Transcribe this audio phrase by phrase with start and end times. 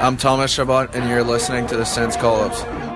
[0.00, 2.89] I'm Thomas Chabot, and you're listening to the Sense Call Ups.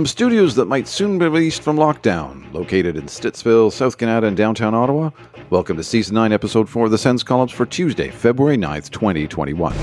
[0.00, 4.34] From studios that might soon be released from lockdown, located in Stittsville, South Canada, and
[4.34, 5.10] downtown Ottawa,
[5.50, 9.74] welcome to Season 9, Episode 4 of the Sense Columns for Tuesday, February 9th, 2021.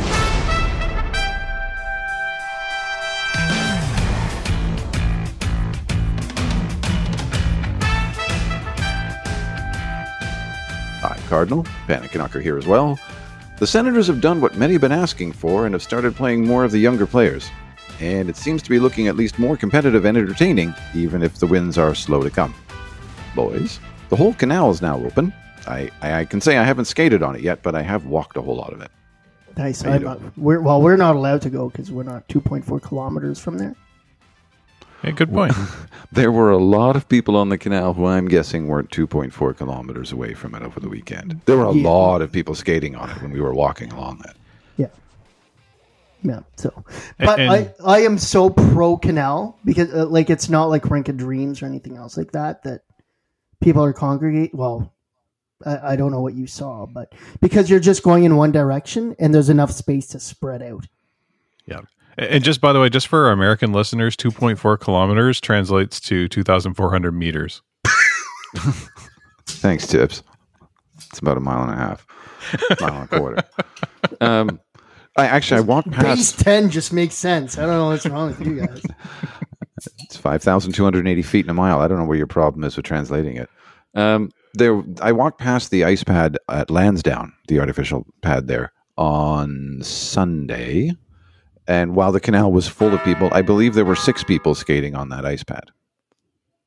[11.03, 12.99] I'm Cardinal, Panic Knocker here as well.
[13.59, 16.63] The Senators have done what many have been asking for and have started playing more
[16.63, 17.51] of the younger players.
[17.99, 21.47] And it seems to be looking at least more competitive and entertaining, even if the
[21.47, 22.53] wins are slow to come.
[23.35, 25.33] Boys, the whole canal is now open.
[25.67, 28.37] I, I, I can say I haven't skated on it yet, but I have walked
[28.37, 28.91] a whole lot of it.
[29.57, 29.83] Nice.
[29.83, 33.57] I'm not, we're, well, we're not allowed to go because we're not 2.4 kilometers from
[33.57, 33.75] there.
[35.03, 35.53] Yeah, good point.
[36.13, 40.13] There were a lot of people on the canal who I'm guessing weren't 2.4 kilometers
[40.13, 41.41] away from it over the weekend.
[41.45, 41.89] There were a Yeah.
[41.89, 44.37] lot of people skating on it when we were walking along it.
[46.23, 46.33] Yeah.
[46.33, 46.39] Yeah.
[46.57, 46.83] So,
[47.19, 51.09] but and- I, I am so pro canal because uh, like it's not like Rink
[51.09, 52.81] of Dreams or anything else like that that
[53.61, 54.53] people are congregate.
[54.53, 54.93] Well,
[55.65, 59.15] I, I don't know what you saw, but because you're just going in one direction
[59.19, 60.85] and there's enough space to spread out.
[61.65, 61.81] yeah.
[62.19, 67.11] And just by the way, just for our American listeners, 2.4 kilometers translates to 2,400
[67.11, 67.61] meters.
[69.45, 70.23] Thanks, Tips.
[71.09, 72.07] It's about a mile and a half,
[72.81, 73.43] mile and a quarter.
[74.21, 74.59] Um,
[75.17, 76.43] I actually I walked past Base.
[76.43, 77.57] 10 just makes sense.
[77.57, 78.81] I don't know what's wrong with you guys.
[80.03, 81.79] It's five thousand two hundred eighty feet in a mile.
[81.81, 83.49] I don't know where your problem is with translating it.
[83.93, 89.79] Um, there, I walked past the ice pad at Lansdowne, the artificial pad there, on
[89.83, 90.93] Sunday,
[91.67, 94.95] and while the canal was full of people, I believe there were six people skating
[94.95, 95.65] on that ice pad.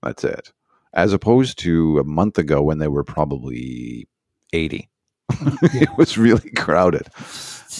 [0.03, 0.53] That's it,
[0.95, 4.07] as opposed to a month ago when there were probably
[4.53, 4.89] eighty.
[5.63, 7.09] it was really crowded.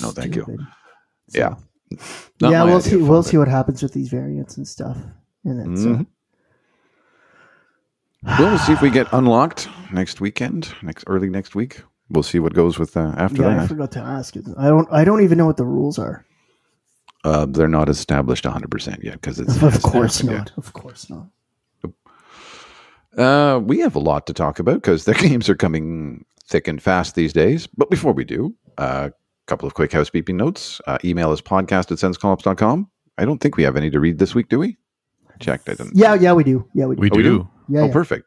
[0.01, 0.43] No, thank you.
[0.43, 0.61] Stupid.
[1.29, 1.55] Yeah.
[2.41, 2.97] Not yeah, we'll see.
[2.97, 4.97] We'll but- see what happens with these variants and stuff.
[5.45, 6.07] And it's, uh, Mhm.
[8.39, 11.83] Well, see if we get unlocked next weekend, next early next week.
[12.11, 14.35] We'll see what goes with uh, after yeah, I forgot to ask.
[14.59, 14.89] I don't.
[14.93, 16.25] I don't even know what the rules are.
[17.25, 20.53] Uh, they're not established 100% yet because it's Of course not.
[20.57, 21.29] Of course not.
[23.17, 26.83] Uh, we have a lot to talk about because the games are coming thick and
[26.83, 27.67] fast these days.
[27.67, 29.13] But before we do, a
[29.51, 30.81] couple of quick housekeeping notes.
[30.87, 32.89] Uh, email is podcast at sensecolumns.com.
[33.19, 34.79] I don't think we have any to read this week, do we?
[35.29, 35.69] I checked.
[35.69, 35.97] I didn't.
[35.97, 36.67] Yeah, yeah, we do.
[36.73, 37.01] Yeah, we do.
[37.03, 37.39] We Oh, we do.
[37.41, 37.49] do?
[37.69, 37.93] Yeah, oh, yeah.
[37.93, 38.27] perfect.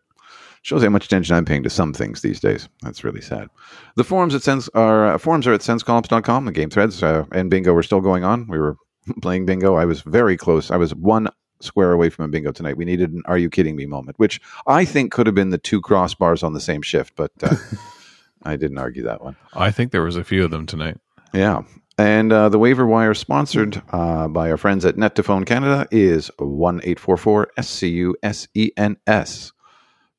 [0.64, 2.68] Shows how much attention I'm paying to some things these days.
[2.84, 3.48] That's really sad.
[3.96, 6.46] The forums at sense are uh, forums are at sensecolumns.com.
[6.46, 8.48] The game threads uh, and bingo were still going on.
[8.48, 8.76] We were
[9.22, 9.76] playing bingo.
[9.76, 10.72] I was very close.
[10.72, 11.30] I was one
[11.62, 12.76] square away from a bingo tonight.
[12.78, 15.58] We needed an "Are you kidding me?" moment, which I think could have been the
[15.58, 17.56] two crossbars on the same shift, but uh,
[18.44, 19.36] I didn't argue that one.
[19.54, 20.98] I think there was a few of them tonight.
[21.34, 21.64] Yeah.
[21.98, 26.32] And uh, the waiver wire sponsored uh, by our friends at Net Phone Canada is
[26.40, 29.52] 1 844 SCUSENS.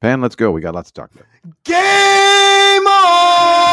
[0.01, 0.51] Pan, let's go.
[0.51, 1.27] We got lots to talk about.
[1.65, 3.64] Game on!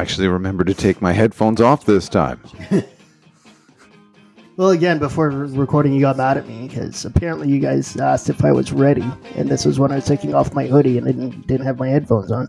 [0.00, 2.40] Actually remember to take my headphones off this time.
[4.56, 8.42] Well, again, before recording, you got mad at me because apparently you guys asked if
[8.42, 9.04] I was ready,
[9.34, 11.88] and this was when I was taking off my hoodie and didn't didn't have my
[11.88, 12.48] headphones on.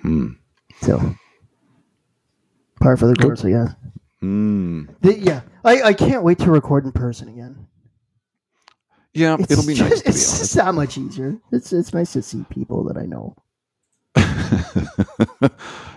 [0.00, 0.28] Hmm.
[0.80, 1.14] So,
[2.80, 3.72] par for the course, I guess.
[4.18, 4.86] Hmm.
[5.02, 7.68] Yeah, I, I can't wait to record in person again.
[9.14, 11.38] Yeah, It's it'll be just, nice to be It's just that much easier.
[11.52, 13.36] It's it's nice to see people that I know.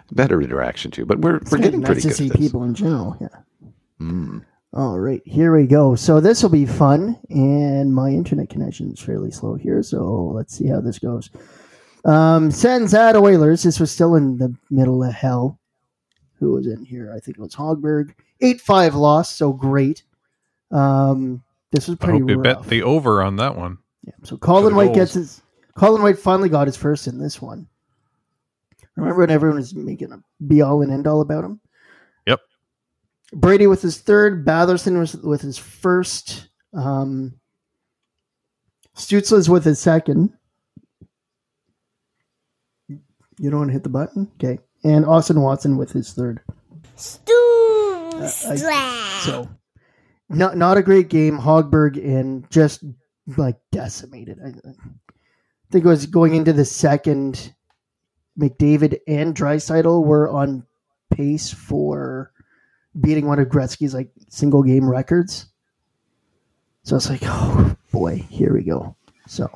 [0.07, 0.15] honest.
[0.15, 2.31] Better interaction too, but we're It's we're kinda getting nice pretty to good see at
[2.33, 2.41] this.
[2.41, 3.17] people in general.
[3.19, 3.27] Yeah.
[4.01, 4.45] Mm.
[4.73, 5.95] All right, here we go.
[5.95, 9.81] So this will be fun, and my internet connection is fairly slow here.
[9.81, 11.29] So let's see how this goes.
[12.03, 13.63] Um, Sens at Oilers.
[13.63, 15.59] This was still in the middle of hell.
[16.39, 17.11] Who was in here?
[17.15, 18.13] I think it was Hogberg.
[18.41, 20.03] 8 5 loss, so great.
[20.71, 21.41] Um,
[21.71, 22.61] this was I pretty hope you rough.
[22.63, 23.77] bet the over on that one.
[24.05, 24.95] Yeah, so Colin White goals.
[24.97, 25.41] gets his.
[25.75, 27.67] Colin White finally got his first in this one.
[28.95, 31.59] Remember when everyone was making a be all and end all about him?
[32.27, 32.39] Yep.
[33.33, 37.33] Brady with his third, Batherson was with his first, um,
[38.95, 40.31] Stützle's with his second.
[42.87, 44.31] You don't want to hit the button?
[44.35, 44.59] Okay.
[44.83, 46.39] And Austin Watson with his third.
[46.47, 49.49] Uh, I- so,
[50.29, 51.37] not not a great game.
[51.37, 52.83] Hogberg and just
[53.35, 54.37] like decimated.
[54.43, 54.71] I, I
[55.71, 57.53] think it was going into the second.
[58.39, 60.65] McDavid and Draisaitl were on
[61.11, 62.31] pace for
[62.99, 65.47] beating one of Gretzky's like single game records.
[66.83, 68.95] So it's like, oh boy, here we go.
[69.27, 69.49] So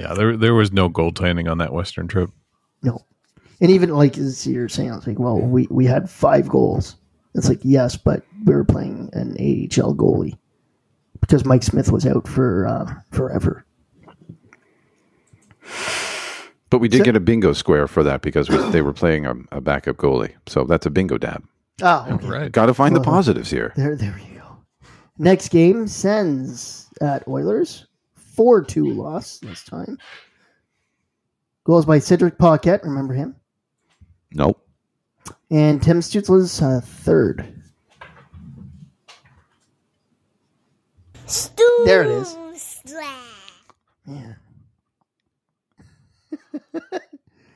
[0.00, 2.30] Yeah, there there was no goaltending on that Western trip.
[2.82, 3.04] no,
[3.60, 6.96] and even like as you're saying, it's like, well, we we had five goals.
[7.34, 10.38] It's like yes, but we were playing an AHL goalie
[11.20, 13.66] because Mike Smith was out for uh, forever.
[16.70, 19.26] But we did So- get a bingo square for that because we, they were playing
[19.26, 20.32] a, a backup goalie.
[20.46, 21.44] So that's a bingo dab.
[21.82, 22.26] Oh, okay.
[22.26, 22.52] Right.
[22.52, 23.72] Got to find the positives here.
[23.76, 24.88] There, there you go.
[25.18, 27.86] Next game, Sens at Oilers.
[28.16, 29.96] 4 2 loss this time.
[31.64, 33.34] Goals by Cedric Paquette, remember him?
[34.32, 34.60] Nope.
[35.50, 37.52] And Tim Stützle's uh, third.
[41.84, 42.36] There it is.
[44.06, 44.34] Yeah.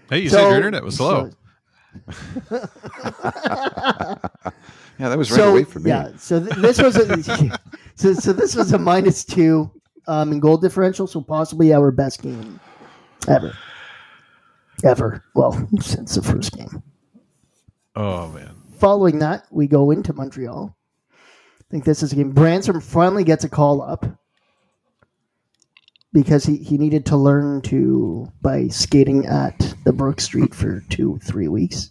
[0.08, 1.30] Hey, you So- said your internet was slow.
[1.30, 1.36] so-
[4.98, 5.90] Yeah, that was right away from me.
[5.90, 7.22] Yeah, so th- this was a
[7.94, 9.70] so, so this was a minus two
[10.06, 12.60] um, in goal differential, so possibly our best game
[13.26, 13.56] ever,
[14.84, 15.24] ever.
[15.34, 16.82] Well, since the first game.
[17.96, 18.54] Oh man.
[18.78, 20.76] Following that, we go into Montreal.
[21.14, 22.34] I think this is a game.
[22.34, 24.04] Brännström finally gets a call up
[26.12, 31.18] because he, he needed to learn to by skating at the Brook Street for two
[31.22, 31.90] three weeks.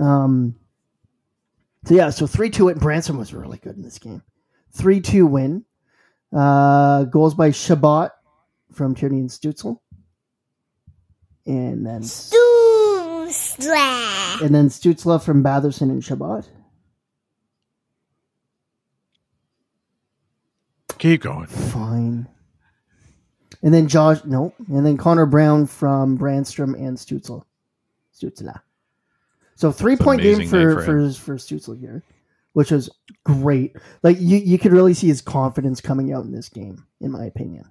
[0.00, 0.56] Um.
[1.84, 2.78] So yeah, so three two win.
[2.78, 4.22] Brännström was really good in this game.
[4.72, 5.64] Three two win.
[6.30, 8.10] Uh, goals by Chabot
[8.72, 9.78] from Tierney and Stützle,
[11.46, 12.02] and then
[14.42, 16.46] and then Stützle from Batherson and Chabot.
[20.98, 21.46] Keep going.
[21.46, 22.28] Fine.
[23.62, 27.42] And then Josh, no, and then Connor Brown from Brännström and Stützle.
[28.14, 28.60] Stützle.
[29.56, 32.04] So three point game for for for for, Stützle here,
[32.52, 32.88] which was
[33.24, 33.74] great.
[34.04, 37.24] Like you, you could really see his confidence coming out in this game, in my
[37.24, 37.64] opinion.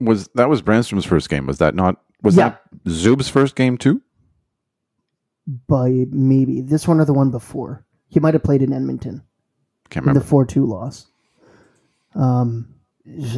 [0.00, 1.46] Was that was Brännström's first game?
[1.46, 2.00] Was that not?
[2.22, 2.50] Was Yeah.
[2.50, 4.00] that Zub's first game too?
[5.66, 9.22] By maybe this one or the one before, he might have played in Edmonton.
[9.90, 10.20] Can't in remember.
[10.20, 11.09] the four two loss.
[12.14, 12.74] Um,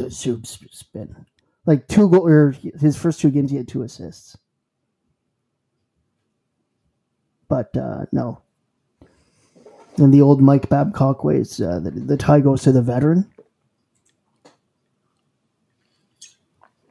[0.09, 1.25] Zub's been
[1.65, 4.37] like two goal or his first two games he had two assists,
[7.47, 8.41] but uh, no.
[9.99, 13.31] In the old Mike Babcock ways, uh, the, the tie goes to the veteran.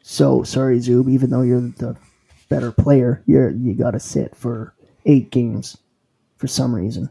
[0.02, 1.10] So sorry, Zoob.
[1.10, 1.96] Even though you're the
[2.48, 5.76] better player, you're you got to sit for eight games
[6.36, 7.10] for some reason.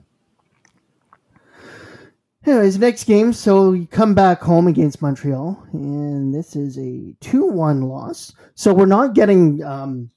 [2.46, 3.34] Anyways, next game.
[3.34, 8.34] So you come back home against Montreal, and this is a two-one loss.
[8.56, 10.10] So we're not getting um,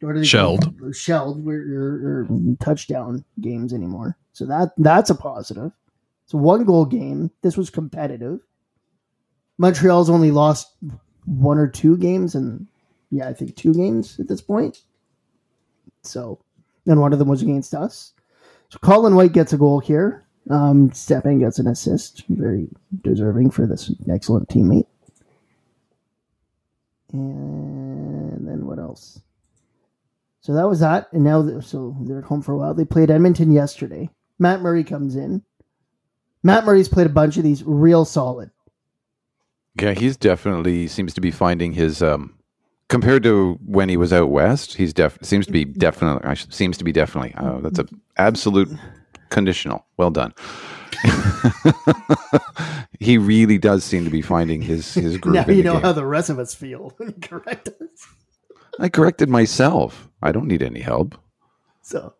[0.00, 0.74] what are they Shelled.
[0.92, 1.44] shelled.
[1.44, 4.16] We're, we're touchdown games anymore.
[4.32, 5.72] So that that's a positive.
[6.24, 7.30] It's a one-goal game.
[7.42, 8.40] This was competitive.
[9.56, 10.76] Montreal's only lost
[11.24, 12.66] one or two games, and
[13.10, 14.82] yeah, I think two games at this point.
[16.02, 16.38] So,
[16.86, 18.12] and one of them was against us.
[18.68, 20.26] So Colin White gets a goal here.
[20.50, 22.68] Um, Stepan gets an assist, very
[23.02, 24.86] deserving for this excellent teammate.
[27.12, 29.20] And then what else?
[30.40, 32.72] So that was that, and now they're, so they're at home for a while.
[32.72, 34.08] They played Edmonton yesterday.
[34.38, 35.42] Matt Murray comes in.
[36.42, 38.50] Matt Murray's played a bunch of these real solid.
[39.80, 42.34] Yeah, he's definitely seems to be finding his um
[42.88, 44.74] compared to when he was out west.
[44.74, 47.86] He's def seems to be definitely I should, seems to be definitely uh, that's a
[48.16, 48.70] absolute
[49.30, 49.86] conditional.
[49.96, 50.34] Well done.
[53.00, 55.34] he really does seem to be finding his his groove.
[55.34, 55.82] now you know game.
[55.82, 58.06] how the rest of us feel when you correct us.
[58.80, 60.08] I corrected myself.
[60.22, 61.16] I don't need any help.
[61.82, 62.14] So,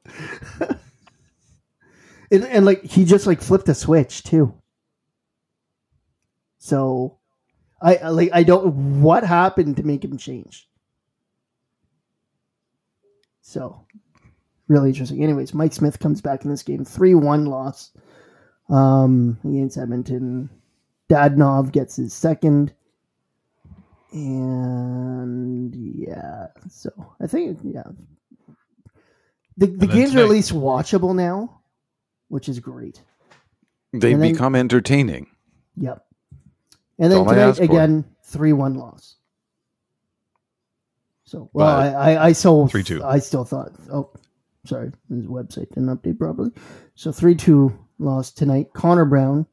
[2.30, 4.54] and, and like he just like flipped a switch too.
[6.58, 7.18] So,
[7.82, 10.68] I I- like I don't what happened to make him change.
[13.42, 13.86] So
[14.68, 15.22] really interesting.
[15.22, 17.90] Anyways, Mike Smith comes back in this game, three one loss
[18.68, 20.50] um, against Edmonton.
[21.10, 22.72] Dadonov gets his second,
[24.12, 27.82] and yeah, so I think yeah,
[29.56, 31.60] the the then games are at least watchable now,
[32.28, 33.02] which is great.
[33.92, 35.28] They And then- become entertaining.
[35.78, 36.04] Yep.
[36.98, 39.16] And then all tonight again, three one loss.
[41.24, 43.02] So well, But- I, I I so 3-2.
[43.02, 43.72] I still thought.
[43.92, 44.10] Oh,
[44.64, 46.50] sorry, his website didn't update properly.
[46.94, 48.72] So three two loss tonight.
[48.74, 49.46] Connor Brown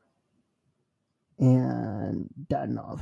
[1.39, 3.01] and Dadonov.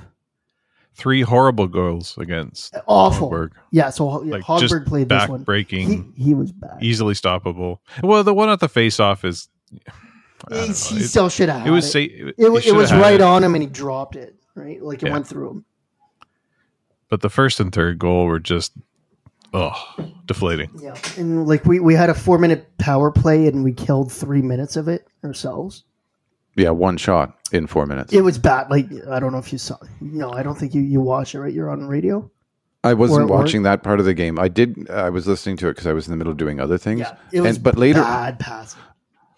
[0.96, 3.30] Three horrible goals against Awful.
[3.32, 3.52] Hogberg.
[3.72, 3.90] Yeah.
[3.90, 5.44] So yeah, Like Hogberg played this back one.
[5.44, 6.78] breaking, He, he was bad.
[6.84, 7.80] easily stoppable.
[8.04, 9.48] Well, the one at the face off is.
[9.72, 10.66] I don't know.
[10.66, 11.66] he It- still should have.
[11.66, 12.02] it was it.
[12.12, 13.22] It, he it was right it.
[13.22, 14.36] on him, and he dropped it.
[14.56, 15.14] Right, like it Yeah.
[15.14, 15.66] went through him.
[17.10, 18.74] but the first and third goal were just
[19.54, 19.96] oh
[20.26, 20.70] deflating.
[20.82, 24.42] Yeah, and like we we had a four minute power play, and we killed three
[24.42, 25.84] minutes of it ourselves.
[26.56, 28.14] Yeah, one shot in four minutes.
[28.14, 28.70] It was bad.
[28.70, 29.78] Like I don't know if you saw.
[30.02, 31.40] No, I don't think you you watch it.
[31.40, 32.30] Right, you're on radio.
[32.86, 34.38] I wasn't Or- or- watching that part of the game.
[34.38, 34.90] I did.
[34.90, 37.00] I was listening to it because I was in the middle of doing other things.
[37.00, 37.56] Yeah, it was.
[37.56, 38.82] and, but later, bad passing.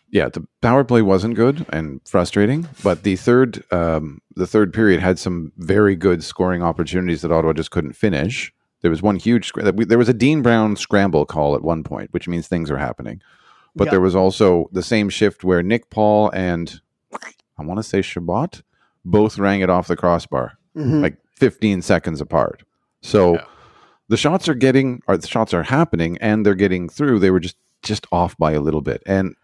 [0.10, 2.68] yeah, the power play wasn't good and frustrating.
[2.84, 7.54] But the third, um, the third period had some very good scoring opportunities that Ottawa
[7.54, 8.52] just couldn't finish.
[8.86, 9.48] There was one huge.
[9.48, 12.48] scr- that we- There was a Dean Brown scramble call at one point, which means
[12.48, 13.20] things are happening.
[13.76, 13.92] But Yeah.
[13.94, 16.80] there was also the same shift where Nick Paul and
[17.58, 18.62] I want to say Chabot
[19.04, 21.02] both rang it off the crossbar Mhm.
[21.02, 22.62] like 15 seconds apart.
[23.02, 23.46] So Yeah.
[24.08, 27.18] the shots are getting, or the shots are happening, and they're getting through.
[27.20, 29.36] They were just just off by a little bit, and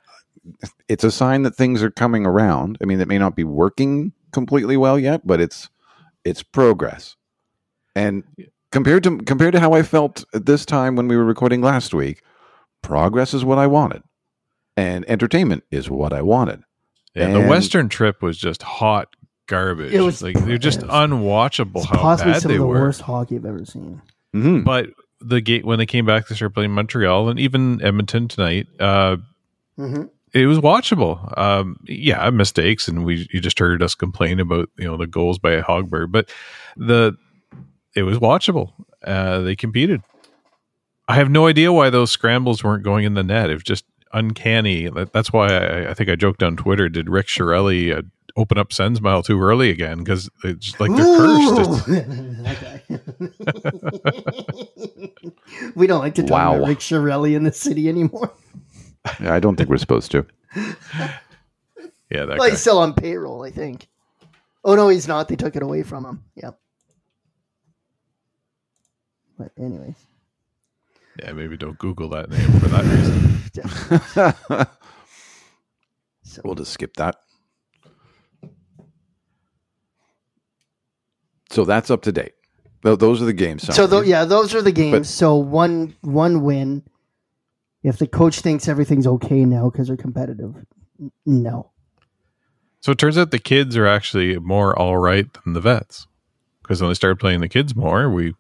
[0.87, 2.77] it's a sign that things are coming around.
[2.81, 5.69] I mean, it may not be working completely well yet, but it's
[6.25, 7.15] it's progress.
[7.95, 8.23] And
[8.71, 11.93] compared to compared to how I felt at this time when we were recording last
[11.93, 12.21] week,
[12.81, 14.03] progress is what I wanted,
[14.77, 16.61] and entertainment is what I wanted.
[17.15, 19.09] Yeah, the Western trip was just hot
[19.47, 19.93] garbage.
[19.93, 22.79] It was- like they're just unwatchable It's how possibly bad some they of the were.
[22.79, 24.01] worst hockey I've ever seen.
[24.33, 28.27] hmm But the gate when they came back, they started playing Montreal and even Edmonton
[28.27, 28.67] tonight.
[28.79, 29.17] Uh,
[29.77, 31.37] hmm it was watchable.
[31.37, 35.37] Um, yeah, mistakes, and we you just heard us complain about you know the goals
[35.39, 36.29] by Hogberg, but
[36.77, 37.17] the
[37.95, 38.73] it was watchable.
[39.03, 40.01] Uh, they competed.
[41.07, 43.49] I have no idea why those scrambles weren't going in the net.
[43.49, 44.89] It was just uncanny.
[45.13, 46.87] That's why I, I think I joked on Twitter.
[46.89, 48.01] Did Rick Chiarelli uh,
[48.37, 49.97] open up Sens Mile too early again?
[49.99, 51.87] Because it's like they're cursed.
[51.89, 52.81] It's-
[55.75, 56.55] we don't like to talk Wow.
[56.55, 58.33] about Rick Chiarelli in the city anymore.
[59.21, 60.25] yeah, I don't think we're supposed to.
[60.55, 62.49] yeah, that Well, guy.
[62.51, 63.87] he's still on payroll, I think.
[64.63, 65.27] Oh no, he's not.
[65.27, 66.23] They took it away from him.
[66.35, 66.59] Yep.
[69.41, 69.95] But anyways,
[71.19, 74.67] Yeah, maybe don't Google that name for that reason.
[76.23, 77.15] so We'll just skip that.
[81.49, 82.33] So that's up to date.
[82.83, 83.63] Those are the games.
[83.63, 84.09] so tho- summaries.
[84.09, 84.99] yeah, those are the games.
[84.99, 86.83] But- so one one win.
[87.83, 90.53] If the coach thinks everything's okay now because they're competitive,
[91.25, 91.71] no.
[92.79, 96.05] So it turns out the kids are actually more all right than the vets.
[96.61, 98.35] Because when they started playing the kids more, we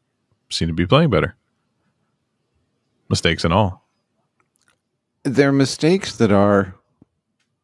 [0.51, 1.35] seem to be playing better.
[3.09, 3.87] Mistakes and all.
[5.23, 6.75] they're mistakes that are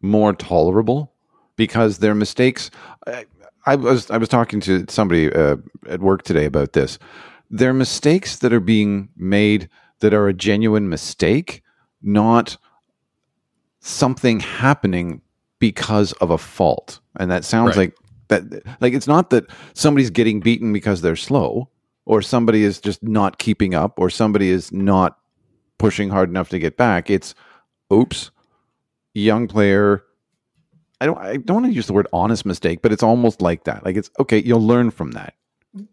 [0.01, 1.13] more tolerable
[1.56, 2.70] because they're mistakes.
[3.08, 3.25] I,
[3.65, 7.00] I was I was talking to somebody uh, at work today about this.
[7.50, 11.63] They're mistakes that are being made that are a genuine mistake,
[12.01, 12.58] not
[13.79, 15.22] something happening
[15.60, 17.00] because of a fault.
[17.20, 17.94] And that sounds Right.
[17.94, 17.96] like
[18.27, 18.63] that.
[18.82, 21.70] Like it's not that somebody's getting beaten because they're slow,
[22.08, 25.20] or somebody is just not keeping up, or somebody is not
[25.78, 27.10] pushing hard enough to get back.
[27.10, 27.36] It's
[27.94, 28.32] oops,
[29.14, 30.04] young player.
[31.02, 31.18] I don't.
[31.18, 33.86] I don't want to use the word honest mistake, but it's almost like that.
[33.86, 34.40] Like it's okay.
[34.42, 35.34] You'll learn from that.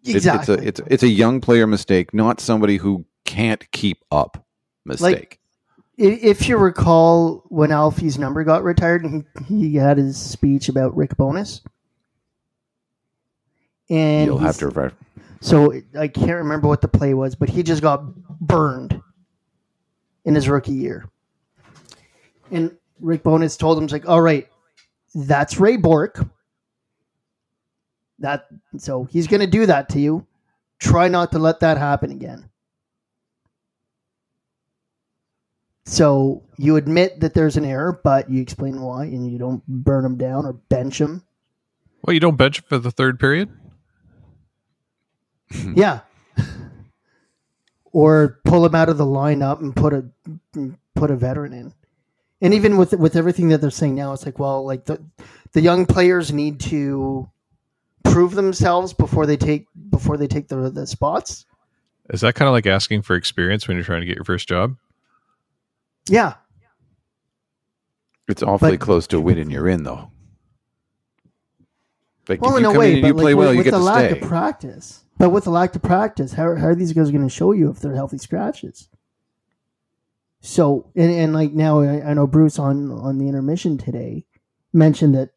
[0.07, 0.55] Exactly.
[0.55, 4.47] it's a it's it's a young player mistake, not somebody who can't keep up
[4.85, 5.39] mistake.
[5.41, 5.45] I-
[5.97, 10.97] if you recall when Alfie's number got retired and he, he had his speech about
[10.97, 11.61] Rick Bowness.
[13.89, 14.93] And You'll have to refer.
[15.45, 18.99] So I can't remember what the play was, but he just got burned
[20.25, 21.11] in his rookie year.
[22.51, 24.49] And Rick Bowness told him, "He's like, all right,
[25.15, 26.27] that's Ray Bourque.
[28.21, 28.47] That
[28.79, 30.27] so he's going to do that to you.
[30.79, 32.49] Try not to let that happen again."
[35.85, 40.07] So you admit that there's an error, but you explain why, and you don't burn
[40.07, 41.23] him down or bench him.
[42.01, 43.51] Well, you don't bench him for the third period?
[45.77, 46.01] Yeah.
[47.93, 50.05] or pull him out of the lineup and put a
[50.95, 51.73] put a veteran in.
[52.41, 55.03] And even with with everything that they're saying now, it's like, well, like the
[55.53, 57.29] the young players need to
[58.03, 61.47] prove themselves before they take before they take the the spots.
[62.11, 64.47] Is that kind of like asking for experience when you're trying to get your first
[64.49, 64.77] job?
[66.07, 66.35] Yeah,
[68.29, 70.11] It's awfully But- close to winning you're in, though.
[72.29, 73.49] Like well, if in you a come way, in and but you like, play well,
[73.49, 74.21] with, you with get the to lack stay.
[74.21, 75.04] of practice.
[75.19, 77.71] But with the lack of practice, how, how are these guys going to show you
[77.71, 78.89] if they're healthy scratches?
[80.41, 84.27] So, and, and like now, I, I know Bruce on on the intermission today
[84.73, 85.31] mentioned that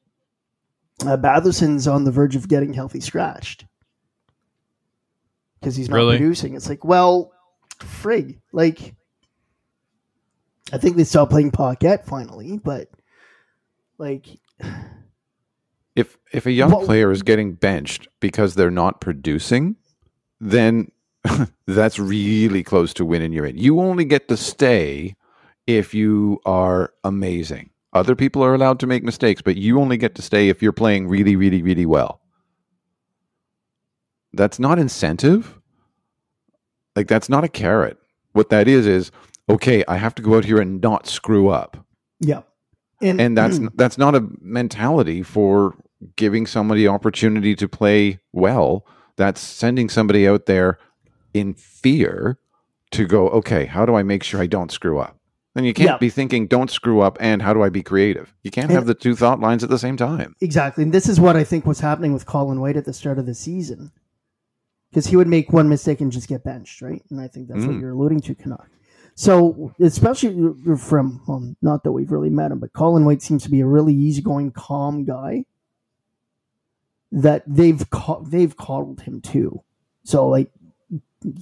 [1.05, 3.65] uh, Batherson's on the verge of getting healthy scratched
[5.59, 6.17] because he's not Really?
[6.17, 6.55] producing.
[6.55, 7.31] It's like, well,
[7.79, 8.95] frig, like
[10.73, 12.89] I think they stopped playing Paquette finally, but
[13.97, 14.25] like
[15.97, 19.75] if if a young Well- player is getting benched because they're not producing,
[20.39, 20.91] then
[21.67, 23.57] that's really close to winning you're in.
[23.57, 25.15] You only get to stay
[25.65, 27.71] if you are amazing.
[27.93, 30.71] Other people are allowed to make mistakes, but you only get to stay if you're
[30.71, 32.21] playing really, really, really well.
[34.33, 35.59] That's not incentive.
[36.95, 37.97] Like that's not a carrot.
[38.33, 39.11] What that is is
[39.49, 39.83] okay.
[39.87, 41.83] I have to go out here and not screw up
[42.19, 42.41] yeah,
[43.19, 45.75] and that's that's not a mentality for
[46.15, 48.85] giving somebody opportunity to play well
[49.15, 50.77] that's sending somebody out there
[51.33, 52.37] in fear
[52.91, 55.17] to go okay how do i make sure i don't screw up
[55.55, 55.97] then you can't Yeah.
[55.97, 58.93] be thinking don't screw up and how do i be creative you can't have the
[58.93, 60.83] two thought lines at the same time Exactly.
[60.83, 63.25] And this is what I think was happening with Colin White at the start of
[63.25, 63.91] the season.
[64.91, 67.01] Because he would make one mistake and just get benched, right?
[67.09, 67.81] And I think that's what Mm.
[67.81, 68.69] you're alluding to, Canuck.
[69.15, 73.49] So, especially from, well, not that we've really met him, but Colin White seems to
[73.51, 75.43] be a really easygoing, calm guy
[77.11, 79.61] that they've ca- they've coddled him too.
[80.03, 80.51] So, like,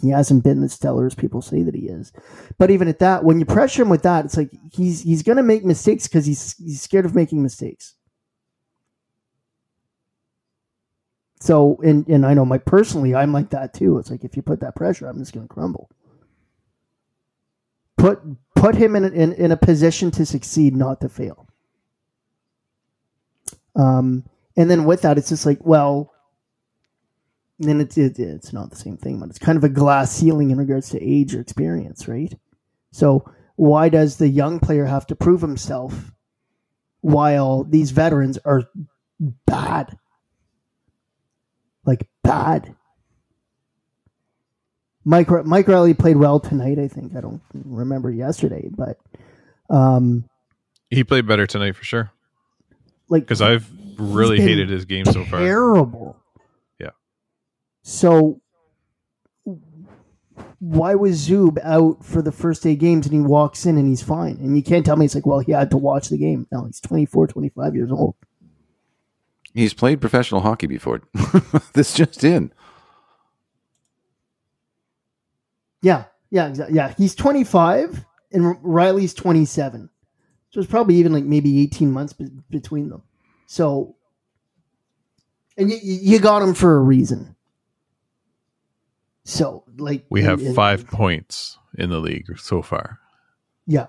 [0.01, 2.11] he hasn't been as stellar as people say that he is.
[2.57, 5.37] But even at that, when you pressure him with that, it's like he's he's going
[5.37, 7.95] to make mistakes because he's he's scared of making mistakes.
[11.39, 13.97] So, and and I know my personally, I'm like that too.
[13.97, 15.89] It's like if you put that pressure, I'm just going to crumble.
[17.97, 18.21] Put
[18.55, 21.47] put him in, in in a position to succeed, not to fail.
[23.75, 24.23] Um,
[24.57, 26.11] and then with that, it's just like, well,
[27.59, 30.51] then it's it, it's not the same thing, but it's kind of a glass ceiling
[30.51, 32.33] in regards to age or experience, right?
[32.91, 36.11] So why does the young player have to prove himself
[37.01, 38.63] while these veterans are
[39.45, 39.97] bad?
[41.85, 42.75] Like bad.
[45.03, 46.79] Mike Mike Reilly played well tonight.
[46.79, 48.97] I think I don't remember yesterday, but
[49.69, 50.27] um,
[50.89, 52.11] He played better tonight for sure.
[53.07, 55.39] like Because I've really been hated his game so far.
[55.39, 56.17] terrible.
[56.79, 56.91] Yeah.
[57.83, 58.41] So
[60.59, 64.01] why was Zub out for the first eight games and he walks in and he's
[64.01, 64.37] fine?
[64.37, 66.47] And you can't tell me it's like, well, he had to watch the game.
[66.51, 68.15] No, he's 24, 25 years old.
[69.53, 71.01] he's played professional hockey before
[71.73, 72.51] this just in
[75.81, 76.75] Yeah, yeah, exactly.
[76.75, 79.89] Yeah, he's 25 and Reilly's 27.
[80.49, 83.03] So it's probably even like maybe 18 months be- between them.
[83.45, 83.95] So,
[85.57, 87.35] and you, you got him for a reason.
[89.23, 92.99] So, like, We have and- and- five points in the league so far.
[93.67, 93.87] Yeah.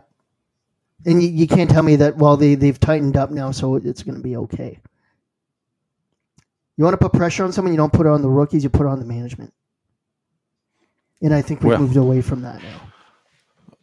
[1.05, 4.03] And you, you can't tell me that, well, they, they've tightened up now, so it's
[4.03, 4.79] going to be okay.
[6.77, 8.71] You want to put pressure on someone, you don't put it on the rookies, you
[8.71, 9.53] put it on the management.
[11.23, 12.81] And I think we've Well- moved away from that now.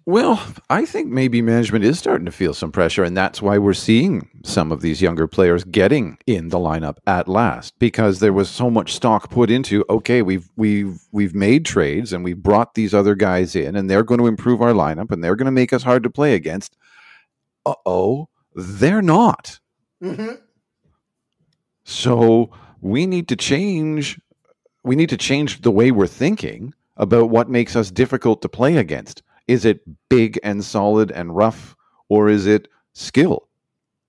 [0.06, 3.74] Well, I think maybe management is starting to feel some pressure, and that's why we're
[3.74, 8.50] seeing some of these younger players getting in the lineup at last because there was
[8.50, 9.86] so much stock put into.
[9.90, 14.04] Okay, we've we've we've made trades and we brought these other guys in, and they're
[14.04, 16.76] going to improve our lineup, and they're going to make us hard to play against.
[17.66, 19.60] Uh oh, they're not.
[21.86, 24.20] So we need to change.
[24.84, 28.76] We need to change the way we're thinking about what makes us difficult to play
[28.76, 29.24] against.
[29.48, 31.76] Is it big and solid and rough,
[32.10, 33.48] or is it skill?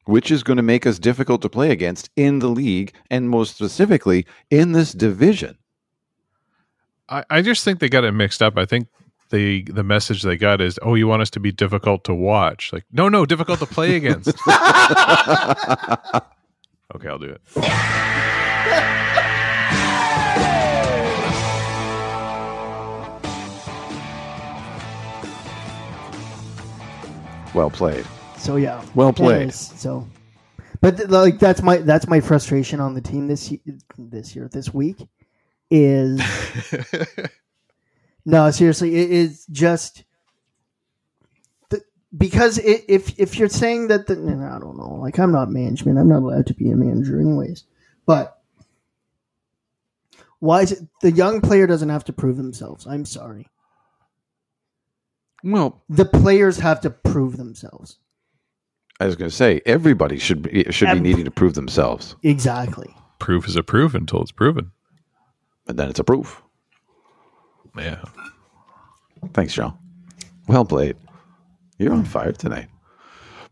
[0.07, 3.55] Which is going to make us difficult to play against in the league, and most
[3.55, 5.57] specifically in this division?
[7.09, 8.57] I, I just think they got it mixed up.
[8.59, 8.89] I think
[9.31, 12.73] the the message they got is, "Oh, you want us to be difficult to watch?"
[12.73, 14.29] Like, no, no, difficult to play against.
[16.95, 17.41] okay, I'll do it.
[27.55, 28.07] Well played.
[28.39, 28.85] So, yeah.
[28.95, 29.37] Well played.
[29.37, 30.07] Anyways, so,
[30.81, 33.53] but th- like, that's my, that's my frustration on the team this,
[33.99, 35.07] this year, this week
[35.71, 36.21] is
[38.27, 40.05] No, seriously, it is just
[41.69, 41.83] the,
[42.17, 45.99] because it, if if you're saying that the I don't know, like I'm not management,
[45.99, 47.65] I'm not allowed to be a manager anyways.
[48.07, 48.39] But
[50.39, 52.87] why is it the young player doesn't have to prove themselves?
[52.87, 53.49] I'm sorry,
[55.45, 57.99] Well, the players have to prove themselves.
[58.99, 62.95] I was going to say everybody should be should be needing to prove themselves, Exactly.
[63.19, 64.71] Proof is a proof until it's proven.
[65.69, 66.43] and then it's a proof.
[67.77, 68.03] Yeah.
[69.33, 69.77] Thanks, Joe.
[70.49, 70.97] Well played.
[71.79, 72.69] You're on fire tonight.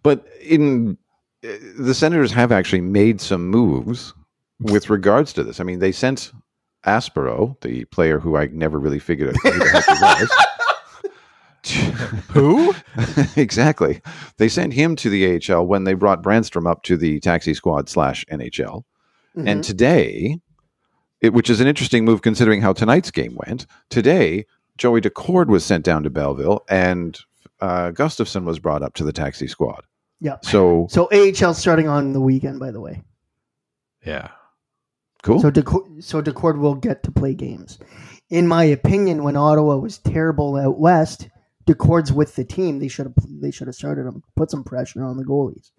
[0.03, 0.97] But in
[1.45, 4.15] uh, the Senators have actually made some moves
[4.61, 5.59] with regards to this.
[5.61, 6.31] I mean, they sent
[6.87, 9.93] Aspero, the player who I never really figured out who the heck he
[10.25, 10.31] was.
[12.33, 12.75] Who?
[13.37, 14.01] exactly.
[14.39, 17.89] They sent him to the AHL when they brought Brännström up to the taxi squad
[17.89, 18.85] slash NHL.
[19.35, 20.39] And today,
[21.23, 24.45] it, which is an interesting move considering how tonight's game went, today,
[24.77, 27.19] Joey Daccord was sent down to Belleville and
[27.61, 29.85] uh, Gustavsson was brought up to the taxi squad.
[30.21, 30.37] Yeah.
[30.43, 33.03] So So AHL starting on the weekend, by the way.
[34.05, 34.29] Yeah.
[35.23, 35.41] cool.
[35.41, 37.79] So Daccord, so Daccord will get to play games.
[38.31, 41.29] In my opinion, when Ottawa was terrible out west,
[41.67, 42.79] Daccord's with the team.
[42.79, 45.71] They should have they should have started him, put some pressure on the goalies.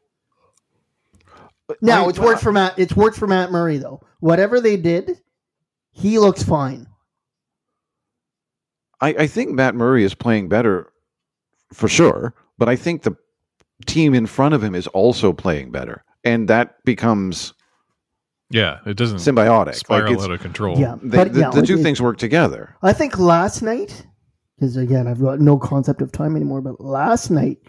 [1.81, 2.77] Now I- it's worked for Matt.
[2.77, 4.01] It's worked for Matt Murray though.
[4.19, 5.19] Whatever they did,
[5.91, 6.87] he looks fine.
[9.01, 10.91] I, I think Matt Murray is playing better
[11.73, 13.15] for sure, but I think the
[13.85, 16.03] team in front of him is also playing better.
[16.23, 17.53] And that becomes
[18.49, 18.79] Yeah.
[18.85, 19.75] It doesn't symbiotic.
[19.75, 20.79] spiral like it's, out of control.
[20.79, 22.75] Yeah, they, but the, yeah, the two it- things work together.
[22.81, 24.05] I think last night,
[24.55, 26.61] because again, I've got no concept of time anymore.
[26.61, 27.59] But last night,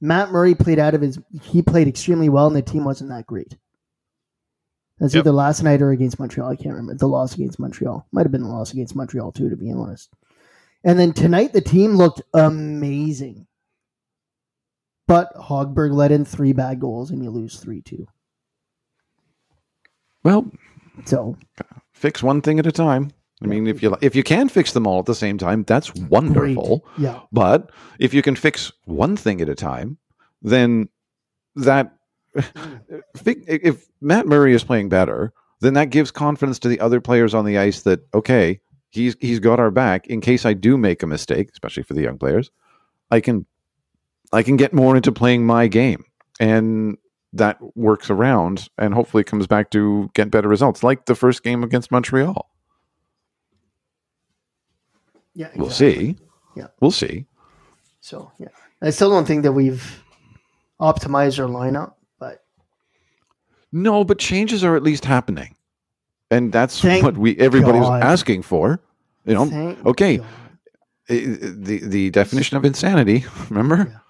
[0.00, 1.18] Matt Murray played out of his.
[1.42, 3.56] He played extremely well, and the team wasn't that great.
[4.98, 5.22] That's Yep.
[5.22, 6.50] either last night or against Montreal.
[6.50, 6.94] I can't remember.
[6.94, 10.10] The loss against Montreal might have been the loss against Montreal too, to be honest.
[10.84, 13.46] And then tonight, the team looked amazing.
[15.06, 18.06] But Hogberg let in three bad goals, and you lose three two.
[20.24, 20.50] Well,
[21.06, 21.36] So
[21.92, 23.12] fix one thing at a time.
[23.42, 25.94] I mean, if you if you can fix them all at the same time, that's
[25.94, 26.84] wonderful.
[26.98, 29.98] yeah, But if you can fix one thing at a time,
[30.42, 30.88] then
[31.54, 31.94] that
[32.34, 37.44] if Matt Murray is playing better, then that gives confidence to the other players on
[37.44, 41.06] the ice that okay, he's he's got our back in case I do make a
[41.06, 42.50] mistake, especially for the young players.
[43.10, 43.46] I can
[44.32, 46.04] I can get more into playing my game,
[46.40, 46.98] and
[47.34, 51.62] that works around and hopefully comes back to get better results, like the first game
[51.62, 52.50] against Montreal.
[55.38, 56.16] Yeah, We'll see.
[56.56, 56.66] Yeah.
[56.80, 57.26] we'll see.
[58.00, 58.48] So yeah,
[58.82, 60.02] I still don't think that we've
[60.80, 62.44] optimized our lineup, but
[63.72, 65.54] No, but changes are at least happening,
[66.30, 68.80] and that's Thank what we everybody was asking for.
[69.24, 70.26] You know, thank okay, God.
[71.08, 73.24] the the definition of insanity.
[73.50, 74.02] Remember?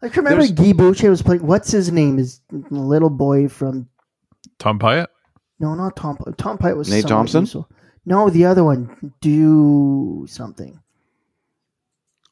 [0.00, 1.46] Like remember There's- Guy Boucher was playing.
[1.46, 2.18] What's his name?
[2.18, 2.40] Is
[2.70, 3.88] little boy from
[4.58, 5.06] Tom Pyatt?
[5.60, 6.16] no, not Tom.
[6.38, 7.42] Tom Pyatt was Nate Thompson?
[7.42, 7.68] useful.
[8.04, 9.12] No, the other one.
[9.20, 10.80] Do something.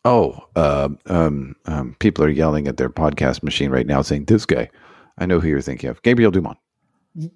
[0.05, 4.47] Oh, uh, um, um, people are yelling at their podcast machine right now, saying this
[4.47, 4.71] guy.
[5.19, 6.59] I know who you're thinking of, Gabriel Dumont.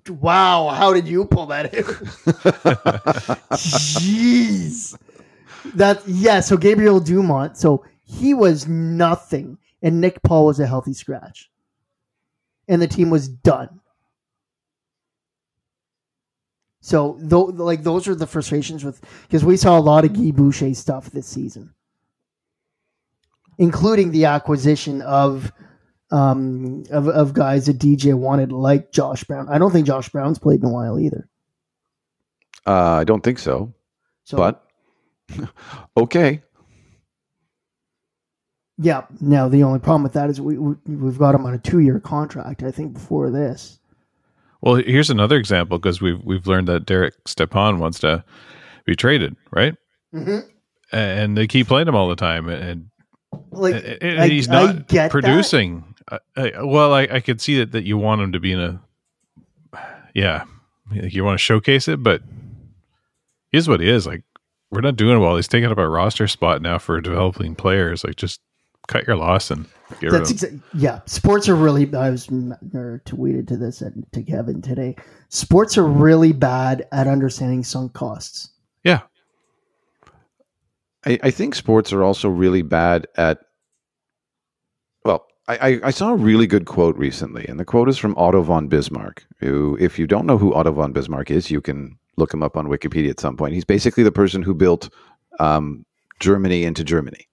[0.08, 1.84] Wow, how did you pull that out?
[3.52, 4.96] Jeez.
[5.74, 10.94] That yeah, so Gabriel Dumont, so he was nothing and Nick Paul was a healthy
[10.94, 11.50] scratch.
[12.66, 13.80] And the team was done.
[16.84, 20.32] So though like those are the frustrations with because we saw a lot of Guy
[20.32, 21.72] Boucher stuff this season.
[23.56, 25.50] Including the acquisition of
[26.10, 29.48] um, of, of guys that DJ wanted, like Josh Brown.
[29.48, 31.26] I don't think Josh Brown's played in a while either.
[32.66, 33.72] Uh, I don't think so,
[34.24, 34.68] So, but
[35.96, 36.42] okay.
[38.76, 39.06] yeah.
[39.22, 41.78] Now the only problem with that is we, we we've got him on a two
[41.78, 42.62] year contract.
[42.62, 43.78] I think before this.
[44.64, 48.24] Well, here's another example because we've we've learned that Derek Stepan wants to
[48.87, 49.77] be traded, right?
[50.14, 50.44] Mhm.
[50.90, 52.87] And they keep playing him all the time, and,
[53.50, 55.94] Like and I- he's not producing.
[56.11, 58.61] I, I, well, I, I could see that that you want him to be in
[58.61, 58.81] a,
[60.14, 60.44] yeah,
[60.92, 62.22] you want to showcase it, but
[63.50, 64.22] here's what he is like.
[64.70, 65.37] We're not doing well.
[65.37, 68.03] He's taking up a roster spot now for developing players.
[68.03, 68.40] Like, just
[68.88, 69.66] cut your loss and
[70.00, 71.00] That's exa- yeah.
[71.07, 71.92] Sports are really.
[71.94, 74.96] I was tweeted to this and to Kevin today.
[75.28, 78.50] Sports are really bad at understanding sunk costs.
[78.83, 79.00] yeah,
[81.07, 83.40] I, I think sports are also really bad at.
[85.04, 88.14] Well, I, I, I saw a really good quote recently, and the quote is from
[88.16, 89.24] Otto von Bismarck.
[89.38, 92.57] Who, if you don't know who Otto von Bismarck is, you can look him up
[92.57, 93.54] on Wikipedia at some point.
[93.54, 94.88] He's basically the person who built
[95.40, 95.85] um,
[96.20, 97.28] Germany into Germany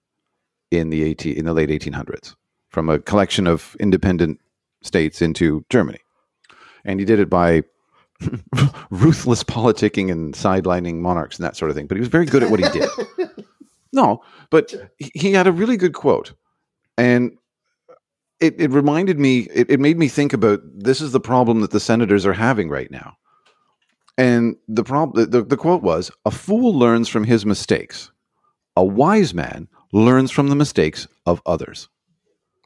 [0.72, 2.36] in the 18, in the late 1800s
[2.72, 4.40] from a collection of independent
[4.82, 6.00] states into Germany.
[6.84, 7.64] And he did it by
[8.90, 11.88] ruthless politicking and sidelining monarchs and that sort of thing.
[11.88, 12.90] But he was very good at what he did.
[13.94, 16.34] no, but he- had a really good quote.
[16.98, 17.38] And
[18.40, 21.72] it, it reminded me, it, it made me think about this is the problem that
[21.72, 23.18] the senators are having right now.
[24.18, 28.12] And the problem, the, the quote was, "A fool learns from his mistakes.
[28.76, 31.88] A wise man learns from the mistakes of others."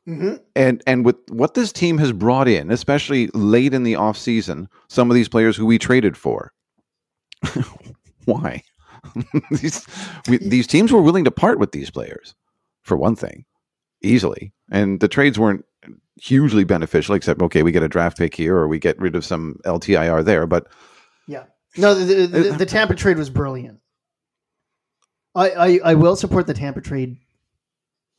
[0.08, 0.36] Mm-hmm.
[0.56, 4.70] And and with what this team has brought in, especially late in the off season,
[4.88, 6.54] some of these players who we traded for,
[8.26, 8.64] why?
[9.52, 9.86] these
[10.28, 12.36] we, these teams were willing to part with these players,
[12.84, 13.46] for one thing,
[14.02, 15.66] easily, and the trades weren't
[16.22, 17.16] hugely beneficial.
[17.16, 20.24] Except okay, we get a draft pick here, or we get rid of some LTIR
[20.24, 20.68] there, but
[21.28, 21.46] Yeah.
[21.78, 23.80] No, the, the, the, the Tampa trade was brilliant.
[25.36, 27.18] I, I, I will support the Tampa trade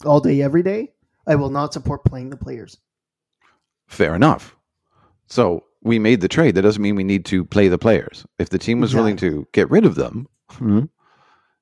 [0.04, 0.92] all day, every day.
[1.26, 2.76] I will not support playing the players.
[3.88, 4.56] Fair enough.
[5.26, 6.54] So we made the trade.
[6.54, 8.24] That doesn't mean we need to play the players.
[8.38, 10.28] If the team was willing to get rid of them,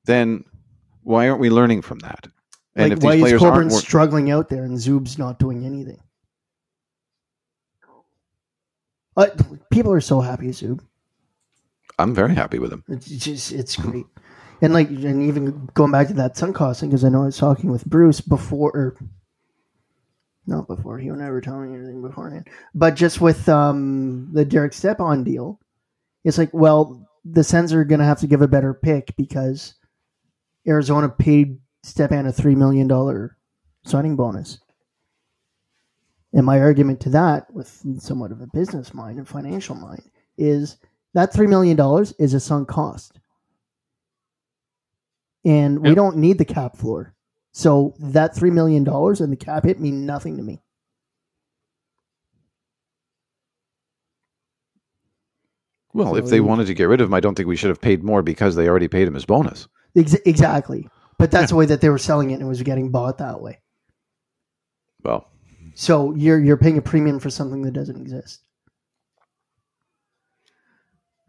[0.05, 0.45] then
[1.03, 2.27] why aren't we learning from that?
[2.77, 5.65] And like, if why these is aren't, wor- struggling out there and Zub's not doing
[5.65, 6.01] anything?
[9.17, 9.29] Uh,
[9.71, 10.81] people are so happy, Zoob.
[11.99, 12.83] I'm very happy with him.
[12.89, 14.07] It's just it's great.
[14.61, 17.37] And like and even going back to that sunk costing because I know I was
[17.37, 18.97] talking with Bruce before or
[20.47, 22.49] not before, he would never tell me anything beforehand.
[22.75, 25.61] But just with um the Derek Stepan deal,
[26.25, 29.75] it's like, well, the Sens are gonna have to give a better pick because
[30.67, 33.37] Arizona paid Stepan a three million dollar
[33.85, 34.61] signing bonus.
[36.33, 40.03] And my argument to that, with somewhat of a business mind and financial mind,
[40.37, 40.79] is
[41.13, 43.21] that three million dollars is a sunk cost,
[45.45, 47.15] and we don't need the cap floor.
[47.57, 50.61] So that three million dollars and the cap hit mean nothing to me.
[55.93, 57.69] Well, if they you- wanted to get rid of him, I don't think we should
[57.69, 59.69] have paid more because they already paid him his bonus.
[59.97, 62.91] Ex- exactly, but that's the way that they were selling it, and it was getting
[62.91, 63.61] bought that way.
[65.05, 65.29] Well,
[65.75, 68.43] So you're you're paying a premium for something that doesn't exist.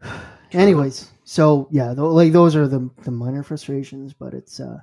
[0.52, 4.78] Anyways, so yeah, th- like those are the the minor frustrations, but it's uh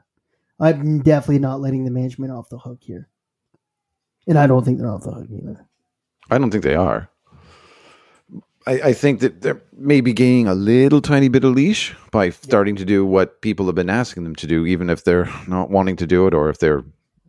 [0.63, 3.10] I'm definitely not letting the management off the hook here.
[4.28, 5.67] And I don't think they're off the hook either.
[6.30, 7.10] I don't think they are.
[8.65, 12.78] I, I think that they're maybe gaining a little tiny bit of leash by starting
[12.78, 15.97] to do what people have been asking them to do, even if they're not wanting
[15.97, 16.84] to do it, or if they're,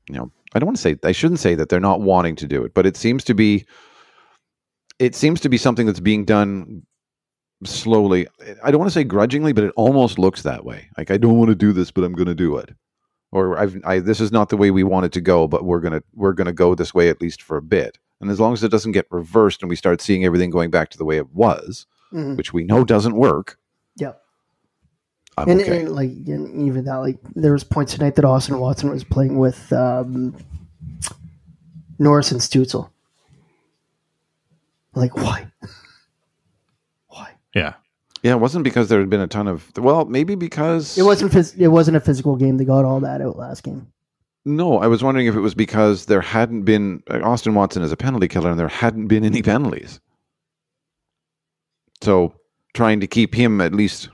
[0.08, 2.46] you know, I don't want to say I shouldn't say that they're not wanting to
[2.46, 3.66] do it, but it seems to be,
[5.00, 6.86] it seems to be something that's being done
[7.64, 8.28] slowly.
[8.62, 10.88] I don't want to say grudgingly, but it almost looks that way.
[10.96, 12.70] Like I don't want to do this, but I'm going to do it.
[13.34, 15.80] Or I've, I, this is not the way we want it to go, but we're
[15.80, 17.98] gonna we're gonna go this way at least for a bit.
[18.20, 20.88] And as long as it doesn't get reversed and we start seeing everything going back
[20.90, 22.36] to the way it was, Mhm.
[22.36, 23.58] which we know doesn't work,
[23.96, 24.22] Yep.
[25.36, 25.80] I'm And, okay.
[25.80, 29.36] and like and even that, like there was points tonight that Austin Watson was playing
[29.36, 30.36] with um,
[31.98, 32.88] Norris and Stützle.
[34.94, 35.48] Like why?
[37.08, 37.32] Why?
[37.52, 37.74] Yeah.
[38.24, 41.30] Yeah, it wasn't because there had been a ton of well, maybe because It wasn't.
[41.30, 42.56] Phys- it wasn't a physical game.
[42.56, 43.92] They got all that out last game.
[44.46, 47.92] No, I was wondering if it was because there hadn't been uh, Austin Watson is
[47.92, 50.00] a penalty killer and there hadn't been any penalties.
[52.00, 52.34] So
[52.72, 54.08] trying to keep him at least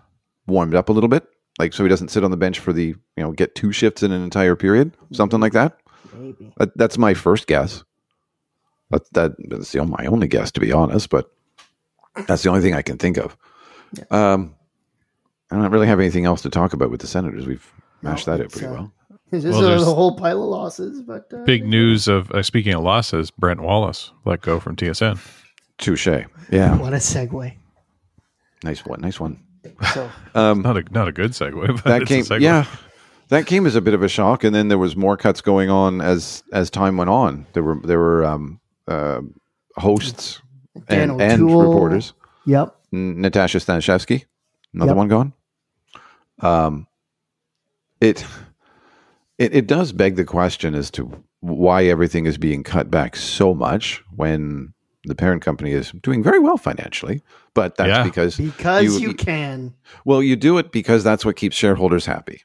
[0.49, 1.29] warmed up a little bit,
[1.61, 4.03] like so he doesn't sit on the bench for the you know get two shifts
[4.03, 5.79] in an entire period, something like that.
[6.13, 6.53] Maybe.
[6.57, 7.85] That, that's my first guess.
[8.91, 11.11] That, that that's the, my only guess, to be honest.
[11.11, 11.31] But
[12.27, 13.37] that's the only thing I can think of.
[14.11, 14.55] Um,
[15.51, 17.47] I don't really have anything else to talk about with the Senators.
[17.47, 17.73] We've
[18.03, 18.93] mashed No, that out pretty uh, well.
[19.31, 22.43] This Well, is a, the whole pile of losses, but uh, Big news of uh,
[22.43, 25.21] speaking of losses, Brent Wallace let go from TSN.
[25.79, 26.07] Touche.
[26.51, 27.55] Yeah, What a segue.
[28.65, 29.01] nice one.
[29.01, 29.41] Nice one.
[29.95, 32.41] So Um, Not a not a good segue, but that it's a came, segue.
[32.41, 32.65] yeah,
[33.29, 35.71] that came as a bit of a shock, and then there was more cuts going
[35.71, 37.47] on as as time went on.
[37.53, 39.21] There were there were um, uh,
[39.77, 40.41] hosts
[40.89, 42.15] Dan and, and reporters.
[42.47, 42.75] Yep.
[42.93, 44.25] N- Natasha Staniszewski,
[44.75, 44.97] another Yep.
[44.97, 45.33] one gone.
[46.41, 46.87] Um,
[48.01, 48.25] it
[49.39, 53.55] it it does beg the question as to why everything is being cut back so
[53.55, 54.73] much when
[55.05, 57.23] the parent company is doing very well financially,
[57.55, 58.03] but that's Yeah.
[58.05, 59.75] because Because you, can.
[60.05, 62.43] well you do it because that's what keeps shareholders happy.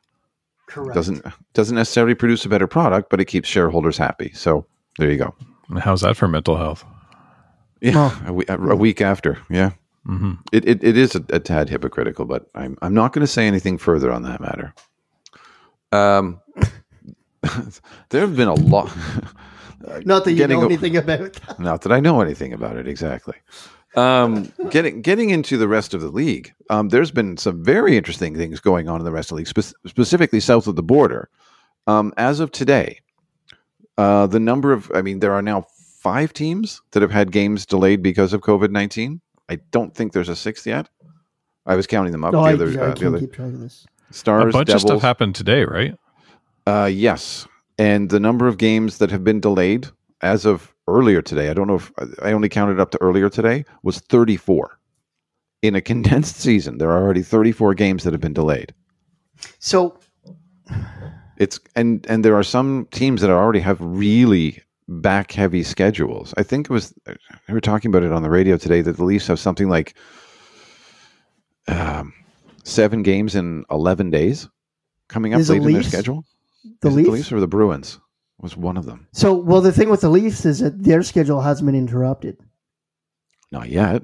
[0.67, 0.95] Correct.
[0.95, 4.31] doesn't doesn't necessarily produce a better product, but it keeps shareholders happy.
[4.33, 4.65] So
[4.97, 5.35] there you go.
[5.69, 6.83] And How's that for mental health?
[7.81, 9.71] Yeah, a, we- a, a week after, yeah,
[10.05, 13.31] hmm it, it, it is a, a tad hypocritical, but I'm I'm not going to
[13.31, 14.73] say anything further on that matter.
[15.91, 16.41] Um,
[18.09, 18.95] there have been a lot.
[20.03, 21.33] Not that you know o- anything about.
[21.33, 21.59] that.
[21.59, 23.35] Not that I know anything about it exactly.
[23.95, 28.35] Um, getting getting into the rest of the league, um, there's been some very interesting
[28.35, 31.29] things going on in the rest of the league, spe- specifically south of the border.
[31.87, 32.99] Um, as of today,
[33.97, 35.65] uh, the number of I mean, there are now
[35.99, 39.21] five teams that have had games delayed because of COVID nineteen.
[39.49, 40.89] I don't think there's a sixth yet.
[41.65, 42.33] I was counting them up.
[42.33, 43.85] No, the I, other, I uh, the can't other keep track of this.
[44.11, 44.83] stars, a bunch Devils.
[44.83, 45.95] of stuff happened today, right?
[46.67, 49.87] Uh, yes, and the number of games that have been delayed
[50.21, 53.65] as of earlier today, I don't know if I only counted up to earlier today,
[53.83, 54.79] was 34.
[55.61, 58.73] In a condensed season, there are already 34 games that have been delayed.
[59.59, 59.99] So
[61.37, 66.33] It's and and there are some teams that already have really back heavy schedules.
[66.37, 66.93] I think it was
[67.47, 69.95] we were talking about it on the radio today that the Leafs have something like
[71.67, 72.13] um,
[72.63, 74.47] seven games in 11 days
[75.07, 75.87] coming up Is late in their Leafs?
[75.87, 76.23] schedule.
[76.81, 77.07] the Is it Leafs.
[77.07, 77.99] the Leafs or the Bruins
[78.39, 79.07] was one of them.
[79.13, 82.37] So well, the thing with the Leafs is that their schedule hasn't been interrupted.
[83.51, 84.03] Not yet.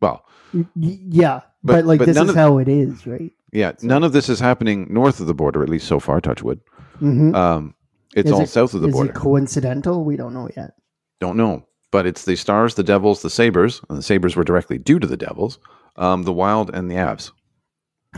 [0.00, 3.06] Well, Y- y- yeah, But- but, like but this none is of- how it is,
[3.06, 3.30] right?
[3.52, 6.20] yeah, none of this is happening north of the border, at least so far.
[6.20, 6.60] Touchwood.
[7.02, 7.34] Mm-hmm.
[7.34, 7.74] Um,
[8.14, 9.10] it's Is all it- south of the border.
[9.10, 9.18] is border.
[9.18, 10.04] it coincidental?
[10.04, 10.72] We don't know yet.
[11.20, 14.78] Don't know, but it's the Stars, the Devils, the Sabers, and the Sabers were directly
[14.78, 15.58] due to the Devils.
[15.96, 17.32] Um, the Wild and the Avs,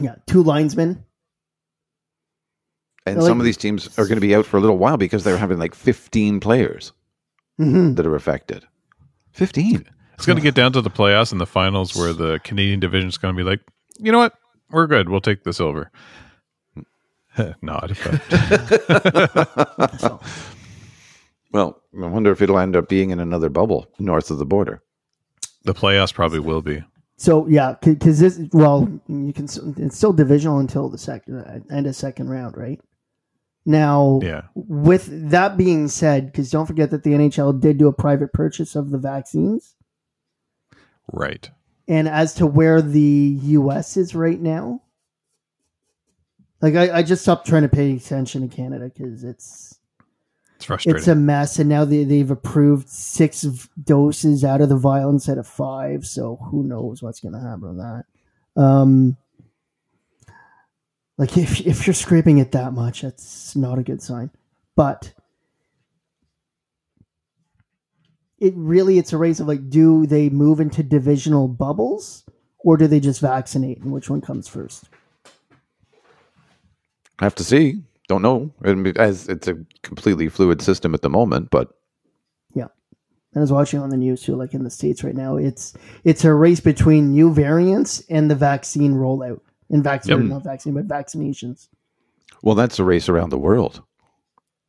[0.01, 1.05] Yeah, two linesmen.
[3.07, 4.97] and Like- some of these teams are going to be out for a little while
[4.99, 6.93] because they're having like 15 players
[7.57, 8.65] hmm that are affected.
[9.33, 9.87] 15.
[10.15, 13.09] It's going to get down to the playoffs and the finals where the Canadian division
[13.09, 13.61] is going to be like,
[13.99, 14.35] you know what?
[14.71, 15.09] We're good.
[15.09, 15.91] We'll take the silver.
[17.63, 17.97] Nod.
[18.05, 20.21] But So,
[21.53, 24.83] Well, I wonder if it'll end up being in another bubble north of the border.
[25.65, 26.83] the playoffs probably will be.
[27.17, 29.45] so yeah, because this well, you can.
[29.77, 32.81] It's still divisional until the second uh, end of second round, right?
[33.67, 34.43] Now, Yeah.
[34.55, 38.75] with that being said, because don't forget that the NHL did do a private purchase
[38.75, 39.75] of the vaccines,
[41.13, 41.51] Right.
[41.87, 43.99] and as to where the U.S.
[43.99, 44.81] is right now,
[46.63, 49.79] like I, I just stopped trying to pay attention to Canada because it's
[50.57, 50.99] It's frustrating.
[50.99, 53.43] it's a mess, and now they they've approved six
[53.83, 56.07] doses out of the vial instead of five.
[56.07, 58.05] So who knows what's going to happen with that?
[58.61, 59.17] Um,
[61.17, 64.31] like if if you're scraping it that much, that's not a good sign.
[64.77, 65.13] But
[68.39, 72.25] it really it's a race of like, do they move into divisional bubbles
[72.61, 74.89] or do they just vaccinate, and which one comes first?
[77.21, 77.83] Have to see.
[78.09, 78.53] Don't know.
[78.63, 81.69] And As it's a completely fluid system at the moment, but
[82.55, 82.67] Yeah.
[83.33, 85.37] And I was watching on the news too, like in the States right now.
[85.37, 89.41] It's it's a race between new variants and the vaccine rollout.
[89.69, 90.27] And vaccine Yep.
[90.31, 91.69] not vaccine, but vaccinations.
[92.43, 93.83] well, that's a race around the world.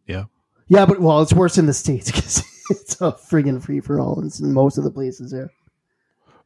[0.08, 0.26] yeah.
[0.68, 4.22] Yeah, but well, it's worse in the States because it's a friggin' free for all
[4.22, 5.50] in most of the places there.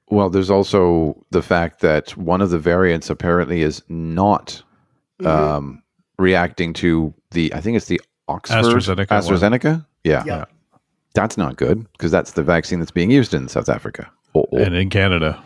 [0.09, 4.63] Well, there's also the fact that one of the variants apparently is not
[5.23, 5.83] um,
[6.17, 7.53] reacting to the.
[7.53, 9.21] I think it's the Oxford AstraZeneca one.
[9.21, 9.85] AstraZeneca.
[10.03, 10.23] Yeah.
[10.25, 10.45] Yeah.
[11.13, 14.09] that's not good because that's the vaccine that's being used in South Africa.
[14.33, 14.57] Oh, oh.
[14.57, 15.41] And in Canada,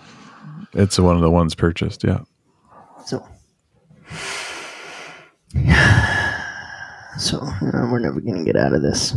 [0.73, 2.03] it's one of the ones purchased.
[2.03, 2.19] Yeah.
[3.05, 3.25] So,
[7.17, 9.15] so uh, we're never gonna get out of this.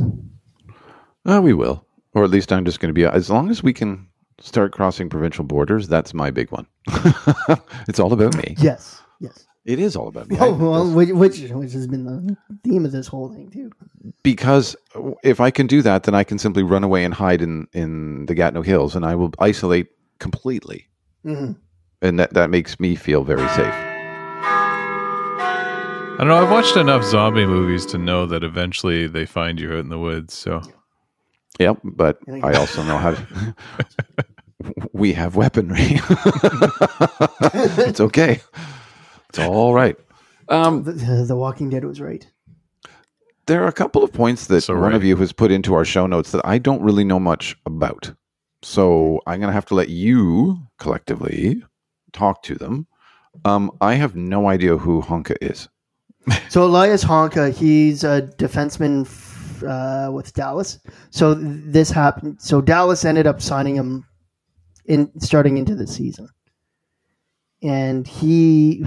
[1.25, 3.05] Uh, we will, or at least I'm just going to be.
[3.05, 4.09] As long as we can
[4.41, 6.67] start crossing provincial borders, that's my big one.
[7.89, 8.57] it's all about me.
[8.59, 9.47] Yes, yes.
[9.65, 10.37] It is all about me.
[10.41, 13.71] Oh I- well, which, which which has been the theme of this whole thing too.
[14.25, 14.75] because
[15.23, 18.27] if I can do that, then I can simply run away and hide in in
[18.27, 19.87] the Gatineau Hills, and I will isolate
[20.19, 20.89] completely,
[21.25, 21.57] Mhm.
[22.01, 23.75] and that that makes me feel very safe.
[24.45, 26.37] I don't know.
[26.37, 29.99] I've watched enough zombie movies to know that eventually they find you out in the
[29.99, 30.35] woods.
[30.35, 30.61] So
[31.59, 33.55] Yep, but I also know how to.
[34.93, 35.79] we have weaponry.
[37.89, 38.41] it's okay.
[39.33, 39.97] It's all right.
[40.49, 42.27] Um, The, the Walking Dead was right.
[43.47, 44.95] there are a couple of points that So one right.
[44.95, 48.13] of you has put into our show notes that I don't really know much about.
[48.63, 51.63] So I'm going to have to let you collectively
[52.13, 52.87] talk to them.
[53.45, 55.69] Um, I have no idea who Honka is.
[56.51, 60.79] So Julius Honka, he's a defenseman f- uh, with Dallas.
[61.11, 62.41] So this happened.
[62.41, 64.07] So Dallas ended up signing him
[64.85, 66.29] in starting into the season,
[67.63, 68.85] and he.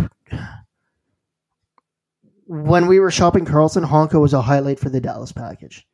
[2.48, 5.86] When we were shopping Karlsson, Honka was a highlight for the Dallas package.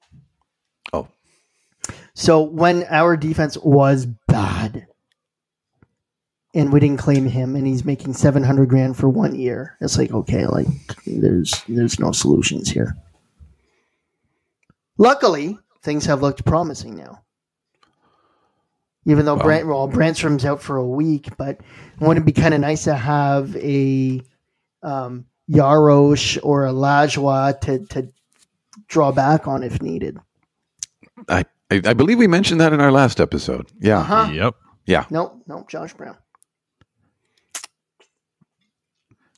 [0.91, 1.07] Oh.
[2.13, 4.87] So when our defense was bad,
[6.53, 9.77] and we didn't claim him, and he's making seven hundred grand for one year.
[9.79, 10.67] It's like okay, like
[11.05, 12.97] there's there's no solutions here.
[14.97, 17.23] Luckily, things have looked promising now.
[19.05, 21.59] Even though Brant, well, Brännström's out for a week, but
[21.99, 24.21] wouldn't it be kind of nice to have a
[24.83, 28.07] um, Jaros or a Lajoie to, to
[28.87, 30.19] draw back on if needed?
[31.27, 33.71] I, I I believe we mentioned that in our last episode.
[33.79, 34.29] Yeah, Huh?
[34.31, 34.55] Yep.
[34.85, 35.05] yeah.
[35.09, 36.17] Nope, nope, Josh Brown.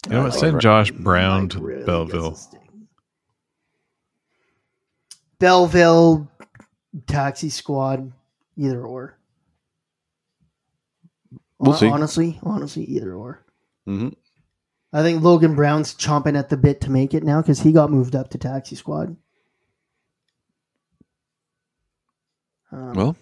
[0.08, 0.34] You know what?
[0.34, 2.38] Send Josh Brown to really Belleville.
[5.40, 6.28] Belleville,
[7.08, 8.12] taxi squad,
[8.58, 9.18] either or.
[11.64, 11.88] We'll see.
[11.88, 13.44] Honestly, honestly, either or.
[13.86, 14.10] hmm
[14.96, 17.90] I think Logan Brown's chomping at the bit to make it now because he got
[17.90, 19.16] moved up to taxi squad.
[22.72, 23.16] Um, Well,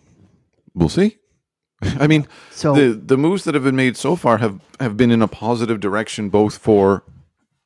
[0.73, 1.17] we'll see.
[1.81, 5.11] I mean, so the the moves that have been made so far have have been
[5.11, 7.03] in a positive direction, both for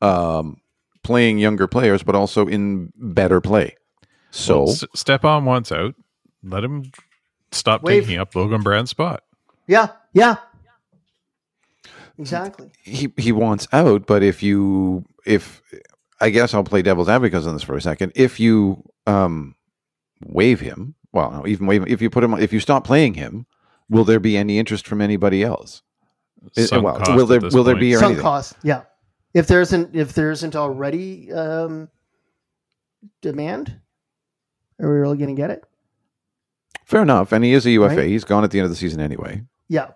[0.02, 0.62] um,
[1.04, 3.76] playing younger players, but also in better play.
[4.32, 5.96] So Well, S- Stepan once out.
[6.44, 6.92] Let him
[7.52, 8.04] stop Wave.
[8.04, 9.24] taking up Logan Brown's spot.
[9.68, 10.36] yeah, yeah,
[12.18, 12.70] exactly.
[12.82, 15.62] he he wants out, but if you if
[16.22, 18.12] I guess I'll play devil's advocate on this for a second.
[18.16, 19.56] If you um
[20.26, 23.46] waive him, well, no, even waive if you put him if you stop playing him,
[23.90, 25.82] will there be any interest from anybody else?
[26.56, 28.22] It- Sunk well, cost will at there this will there be or Sunk anything?
[28.24, 28.82] cost, yeah.
[29.34, 31.90] If there isn't, if there isn't already um,
[33.22, 33.78] demand,
[34.80, 35.64] are we really going to get it?
[36.86, 37.96] Fair enough, and he is a UFA.
[37.98, 38.08] Right.
[38.08, 39.42] He's gone at the end of the season anyway.
[39.68, 39.92] Yeah,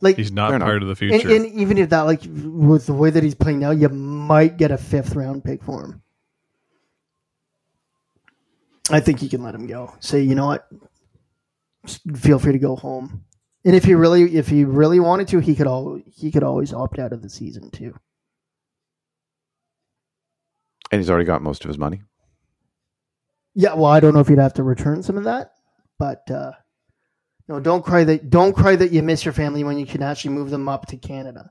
[0.00, 0.66] like He's not Fair enough.
[0.66, 1.28] part of the future.
[1.34, 4.70] and even if that, like with the way that he's playing now, you might get
[4.70, 6.02] a fifth round pick for him.
[8.90, 9.94] I think you can let him go.
[10.00, 10.68] Say, you know what?
[11.86, 13.24] Just Feel free to go home.
[13.64, 16.72] And if he really, if he really wanted to, he could all he could always
[16.72, 17.94] opt out of the season too.
[20.92, 22.02] And he's already got most of his money.
[23.54, 25.52] Yeah, well, I don't know if you'd have to return some of that,
[25.98, 26.52] but uh,
[27.48, 30.34] no, don't cry that don't cry that you miss your family when you can actually
[30.34, 31.50] move them up to Canada,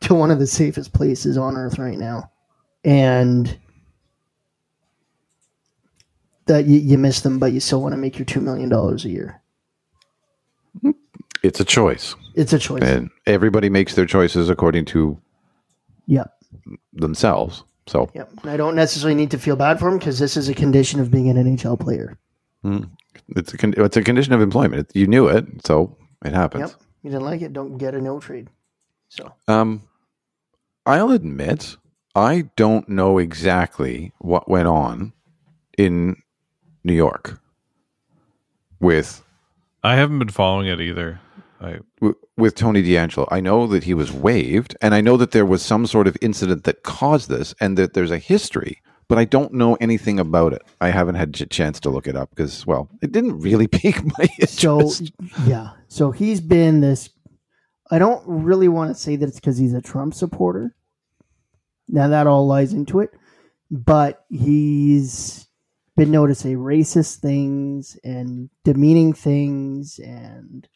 [0.00, 2.30] to one of the safest places on earth right now,
[2.84, 3.58] and
[6.46, 9.04] that you, you miss them, but you still want to make your two million dollars
[9.04, 9.40] a year.
[11.42, 12.82] It's a choice, It's a choice.
[12.82, 15.20] and everybody makes their choices according to
[16.06, 16.24] yeah,
[16.92, 17.62] themselves.
[17.86, 18.24] So yeah.
[18.44, 21.10] I don't necessarily need to feel bad for him because this is a condition of
[21.10, 22.18] being an NHL player.
[22.62, 22.84] Hmm.
[23.36, 24.90] It's a con- it's a condition of employment.
[24.94, 26.70] You knew it, so it happens.
[26.70, 26.80] Yep.
[27.02, 28.48] You didn't like it, don't get a no trade.
[29.08, 29.82] So Um,
[30.86, 31.76] I'll admit
[32.14, 35.12] I don't know exactly what went on
[35.76, 36.16] in
[36.84, 37.40] New York
[38.80, 39.22] with
[39.82, 41.20] I haven't been following it either.
[41.60, 43.26] I w- with Tony DeAngelo.
[43.30, 46.16] I know that he was waived, and I know that there was some sort of
[46.20, 48.80] incident that caused this, and that there's a history.
[49.08, 50.62] But I don't know anything about it.
[50.80, 54.04] I haven't had a chance to look it up because, well, it didn't really pique
[54.04, 54.60] my interest.
[54.60, 54.92] So
[55.46, 57.10] yeah, so he's been this.
[57.90, 60.74] I don't really want to say that it's because he's a Trump supporter.
[61.88, 63.10] Now that all lies into it,
[63.70, 65.46] but he's
[65.96, 70.68] been known to say racist things and demeaning things and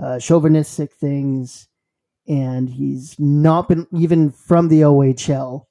[0.00, 1.68] uh, chauvinistic things,
[2.28, 5.66] and he's not been even from the OHL.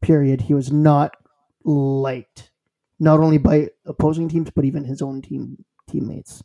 [0.00, 0.42] Period.
[0.42, 1.16] He was not
[1.66, 2.50] liked,
[2.98, 6.42] not only by opposing teams but even his own team teammates.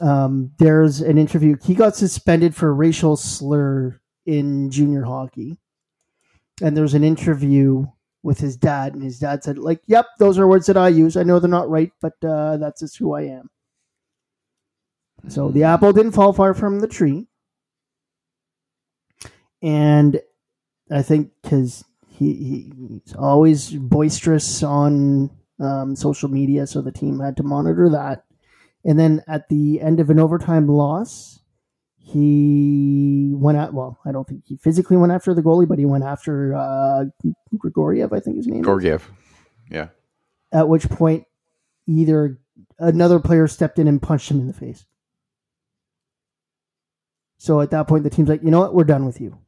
[0.00, 1.56] Um, there's an interview.
[1.62, 5.58] He got suspended for a racial slur in junior hockey,
[6.60, 7.86] and there's an interview
[8.22, 11.16] with his dad, and his dad said, "Like, yep, those are words that I use.
[11.16, 13.50] I know they're not right, but uh, that's just who I am."
[15.28, 17.28] So the apple didn't fall far from the tree,
[19.62, 20.20] and
[20.90, 21.84] I think because
[22.22, 27.88] he, he, he's always boisterous on um, social media, so the team had to monitor
[27.90, 28.24] that.
[28.84, 31.40] And then at the end of an overtime loss,
[31.98, 35.86] he went at well, I don't think he physically went after the goalie, but he
[35.86, 37.04] went after uh,
[37.56, 38.60] Grigoriev, I think his name.
[38.60, 38.66] is.
[38.66, 39.10] Georgiev.
[39.70, 39.88] Yeah.
[40.52, 41.24] At which point,
[41.86, 42.38] either
[42.78, 44.84] another player stepped in and punched him in the face.
[47.38, 49.38] So at that point, the team's like, you know what, we're done with you.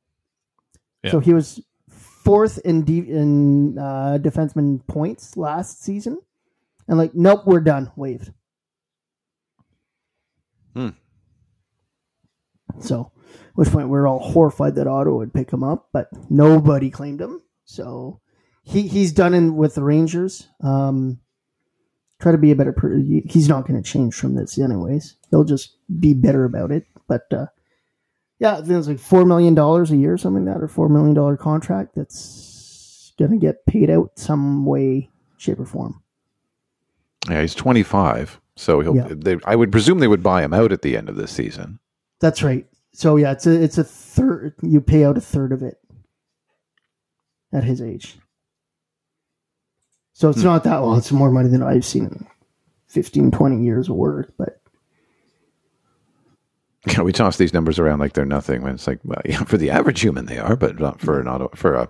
[1.03, 1.11] Yeah.
[1.11, 1.61] So he was
[2.25, 6.19] fourth in de- in uh, defenseman points last season,
[6.89, 7.93] and like, nope, we're done.
[7.97, 8.33] Waived.
[10.75, 10.89] Hmm.
[12.81, 16.09] So, at which point we are all horrified that Otto would pick him up, but
[16.29, 17.41] nobody claimed him.
[17.65, 18.21] So
[18.63, 20.49] he he's done in with the Rangers.
[20.61, 21.21] Um,
[22.21, 22.73] try to be a better.
[22.73, 25.17] Per- he's not going to change from this, anyways.
[25.31, 26.87] He'll just be better about it.
[27.07, 27.47] But uh,
[28.39, 31.15] yeah, there's like four million dollars a year, or something like that, or four million
[31.15, 36.03] dollar contract that's going to get paid out some way, shape, or form.
[37.31, 38.97] Yeah, he's 25, so he'll.
[38.97, 39.09] Yeah.
[39.11, 41.79] They, I would presume they would buy him out at the end of this season.
[42.21, 42.67] That's right.
[42.93, 44.55] So yeah, it's a it's a third.
[44.63, 45.79] You pay out a third of it
[47.53, 48.19] at his age.
[50.13, 50.47] So it's Hmm.
[50.49, 50.97] not that well.
[50.97, 52.27] It's more money than I've seen in
[52.89, 54.33] 15, 20 years of work.
[54.39, 54.61] But
[56.93, 58.61] Yeah, we toss these numbers around like they're nothing.
[58.63, 61.41] When it's like, well, yeah, for the average human, they are, but not for not
[61.41, 61.89] a- for a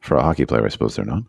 [0.00, 0.64] for a hockey player.
[0.64, 1.22] I suppose they're not.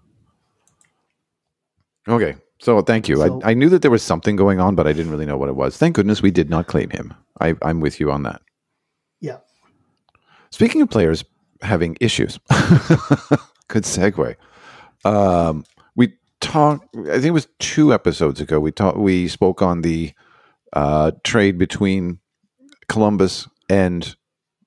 [2.07, 3.15] Okay, so thank you.
[3.17, 5.37] So- I, I knew that there was something going on, but I didn't really know
[5.37, 5.77] what it was.
[5.77, 7.13] Thank goodness we did not claim him.
[7.39, 8.41] I, I'm with you on that.
[9.21, 9.37] yeah,
[10.51, 11.23] Speaking of players
[11.61, 12.39] having issues,
[13.69, 14.35] good segue.
[15.05, 15.63] Um,
[15.95, 16.87] we talked.
[16.97, 18.59] I think it was two episodes ago.
[18.59, 18.97] We talked.
[18.97, 20.11] We spoke on the
[20.73, 22.19] uh, trade between
[22.89, 24.15] Columbus and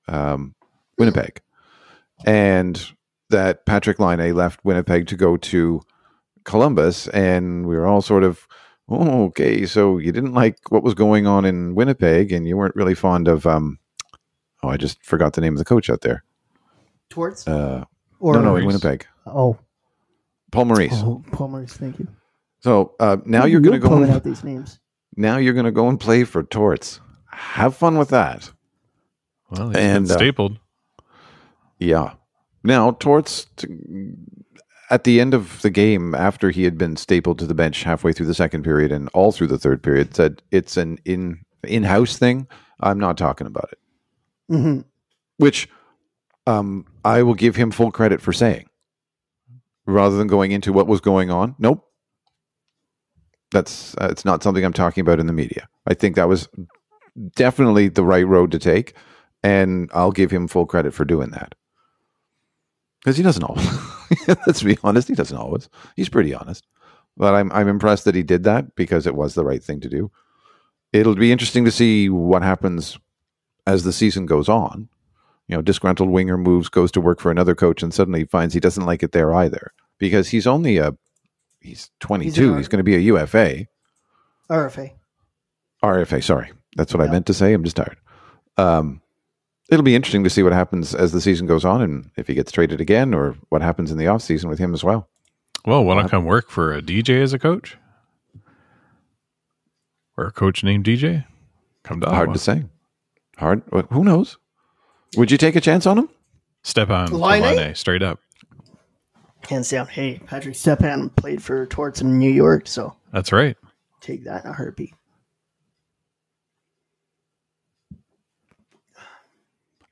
[0.07, 0.55] um,
[0.97, 1.41] Winnipeg,
[2.25, 2.83] and
[3.29, 5.81] that Patrik Laine left Winnipeg to go to
[6.43, 8.47] Columbus, and we were all sort of.
[8.89, 9.65] Oh, okay.
[9.65, 13.27] So you didn't like what was going on in Winnipeg, and you weren't really fond
[13.27, 13.45] of.
[13.45, 13.79] Um,
[14.61, 16.23] oh, I just forgot the name of the coach out there.
[17.09, 17.85] towards Uh,
[18.19, 19.05] or no, no, in Winnipeg.
[19.25, 19.57] oh,
[20.51, 20.93] Paul Maurice.
[20.95, 22.07] oh, Paul Maurice, thank you.
[22.59, 24.01] So uh, now you're going to go.
[24.01, 24.79] And, out these names.
[25.17, 27.01] now you're going to go and play for Torts.
[27.35, 28.51] Have fun with that.
[29.49, 30.59] Well, And, been uh, stapled.
[31.79, 32.13] Yeah.
[32.63, 33.67] Now Torts, t-
[34.89, 38.13] at the end of the game, after he had been stapled to the bench halfway
[38.13, 41.83] through the second period and all through the third period, said it's an in in
[41.83, 42.47] house thing.
[42.79, 43.79] I'm not talking about it.
[44.49, 44.79] hmm
[45.37, 45.69] Which
[46.47, 48.67] um, I will give him full credit for saying,
[49.85, 51.55] rather than going into what was going on.
[51.59, 51.85] Nope.
[53.51, 55.67] That's uh, it's not something I'm talking about in the media.
[55.85, 56.47] I think that was
[57.35, 58.93] definitely the right road to take,
[59.43, 61.55] and I'll give him full credit for doing that.
[62.99, 63.67] Because he doesn't always.
[64.47, 65.69] Let's be honest, he doesn't always.
[65.95, 66.65] He's pretty honest,
[67.17, 69.89] but I'm I'm impressed that he did that because it was the right thing to
[69.89, 70.11] do.
[70.93, 72.97] It'll be interesting to see what happens
[73.65, 74.89] as the season goes on.
[75.47, 78.59] You know, disgruntled winger moves, goes to work for another coach, and suddenly finds he
[78.59, 80.95] doesn't like it there either because he's only a
[81.59, 82.29] he's 22.
[82.29, 83.67] He's He's, going to be a UFA.
[84.49, 84.91] RFA.
[85.83, 86.51] RFA, sorry.
[86.75, 87.53] That's what I meant to say.
[87.53, 87.97] I'm just tired.
[88.57, 89.01] Um,
[89.69, 92.33] it'll be interesting to see what happens as the season goes on and if he
[92.33, 95.07] gets traded again or what happens in the offseason with him as well.
[95.65, 97.77] Well, want to come work for a DJ as a coach?
[100.17, 101.25] Or a coach named DJ?
[101.83, 102.33] Come to Hard Ottawa.
[102.33, 102.63] to say.
[103.37, 103.63] Hard.
[103.91, 104.37] Who knows?
[105.17, 106.09] Would you take a chance on him?
[106.63, 107.55] Stepan Line A?
[107.55, 108.19] Laine straight up.
[109.49, 109.87] Hands down.
[109.87, 113.57] Hey, Patrick Stepan played for Torts in New York, so That's right.
[113.99, 114.93] take that in a heartbeat.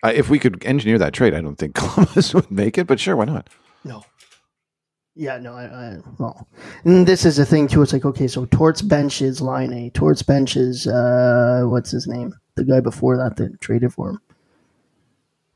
[0.03, 2.99] Uh, if we could engineer that trade, I don't think Columbus would make it, but
[2.99, 3.49] sure, why not?
[3.83, 4.03] No.
[5.13, 6.47] Yeah, no, I, I well,
[6.85, 7.81] and this is the thing too.
[7.81, 12.79] It's like okay, so Torts benches Laine, Torts benches uh, what's his name, the guy
[12.79, 14.21] before that that traded for him,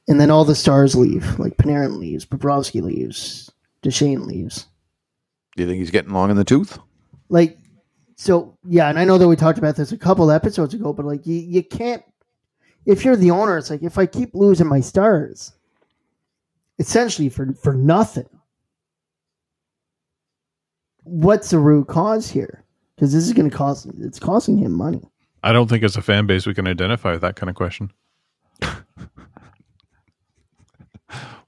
[0.09, 1.39] and then all the stars leave.
[1.39, 3.49] Like Panarin leaves, Bobrovsky leaves,
[3.81, 4.67] Duchene leaves.
[5.55, 6.77] Do you think he's getting long in the tooth?
[7.29, 7.57] Like,
[8.17, 11.05] so yeah, and I know that we talked about this a couple episodes ago, but
[11.05, 12.03] like you, you can't.
[12.85, 15.53] If you're the owner, it's like if I keep losing my stars,
[16.79, 18.29] essentially for for nothing.
[21.03, 22.63] What's the root cause here?
[22.95, 23.87] Because this is going to cost.
[23.99, 25.01] It's costing him money.
[25.43, 27.91] I don't think as a fan base we can identify with that kind of question.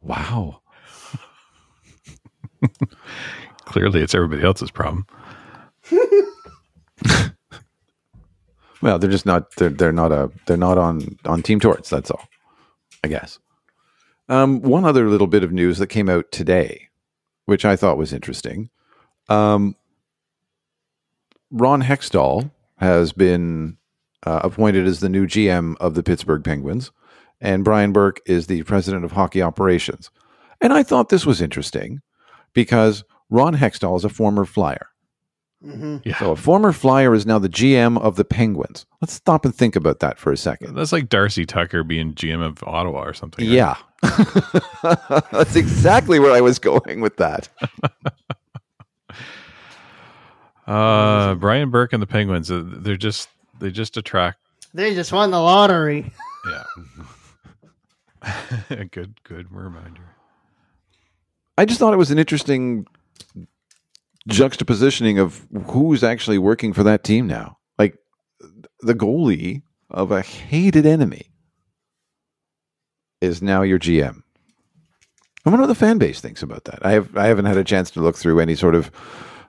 [0.08, 0.62] Wow.
[3.66, 5.06] Clearly, it's everybody else's problem.
[8.82, 9.56] Well, they're just not.
[9.56, 10.32] They're they're not a.
[10.46, 11.90] They're not on on Team Torts.
[11.90, 12.28] That's all.
[13.04, 13.40] I guess.
[14.30, 16.90] Um, one other little bit of news that came out today,
[17.46, 18.70] which I thought was interesting.
[19.30, 19.76] Um,
[21.50, 23.78] Ron Hextall has been
[24.26, 26.92] uh, appointed as the new GM of the Pittsburgh Penguins,
[27.40, 30.12] and Brian Burke is the president of hockey operations.
[30.60, 32.02] And I thought this was interesting
[32.54, 34.88] because Ron Hextall is a former Flyer.
[35.62, 36.18] Yeah.
[36.20, 38.86] So a former Flyer is now the GM of the Penguins.
[39.02, 40.76] Let's stop and think about that for a second.
[40.76, 43.46] That's like Darcy Tucker being GM of Ottawa or something.
[43.48, 43.54] right?
[43.54, 43.76] Yeah.
[45.32, 47.50] That's exactly where I was going with that.
[50.68, 53.30] Uh, Brian Burke and the Penguins, uh, they're just
[53.60, 54.40] they just attract.
[54.74, 56.12] They just won the lottery.
[56.52, 56.66] Yeah.
[58.92, 60.14] good good reminder.
[61.58, 62.86] I just thought it was an interesting
[64.28, 67.58] juxtapositioning of who's actually working for that team now.
[67.78, 67.98] Like
[68.82, 71.32] the goalie of a hated enemy
[73.22, 74.22] is now your GM.
[75.46, 76.86] I wonder what the fan base thinks about that.
[76.86, 78.92] I have I haven't had a chance to look through any sort of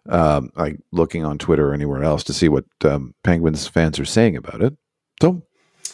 [0.09, 4.05] um, like looking on Twitter or anywhere else to see what um, Penguins fans are
[4.05, 4.77] saying about it.
[5.21, 5.43] So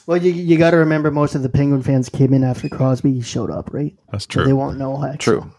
[0.07, 3.23] Well, you you got to remember most of the Penguin fans came in after Crosby
[3.23, 3.97] showed up, right?
[4.13, 4.45] That's So true.
[4.45, 5.19] They won't know heck.
[5.21, 5.51] true.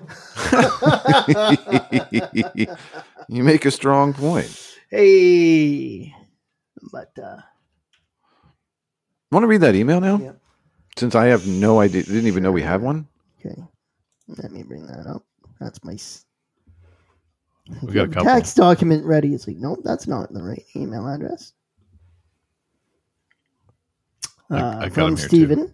[3.28, 4.74] you make a strong point.
[4.90, 6.14] Hey,
[6.92, 7.38] but uh,
[9.32, 10.18] Want to read that email now?
[10.18, 10.32] Yeah.
[10.96, 13.06] Since I have no idea, didn't even know we have one.
[13.44, 13.60] okay,
[14.28, 15.24] let me bring that up.
[15.60, 16.24] That's my s-
[17.82, 18.24] We got a couple.
[18.24, 19.34] tax document ready.
[19.34, 21.52] It's like, nope, that's not the right email address.
[24.50, 25.72] I- Uh, I got from him here, too.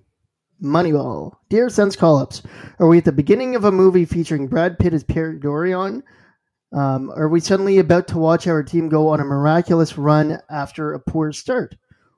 [0.63, 1.33] Moneyball.
[1.49, 2.43] Dear Sense Call Ups,
[2.79, 6.03] are we at the beginning of a movie featuring Brad Pitt as Pierre Dorion?
[6.73, 10.95] Um, are we suddenly about to watch our team go on a miraculous run after
[10.95, 11.75] a poor start?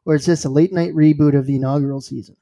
[0.07, 2.37] Or is this a late night reboot of the inaugural season?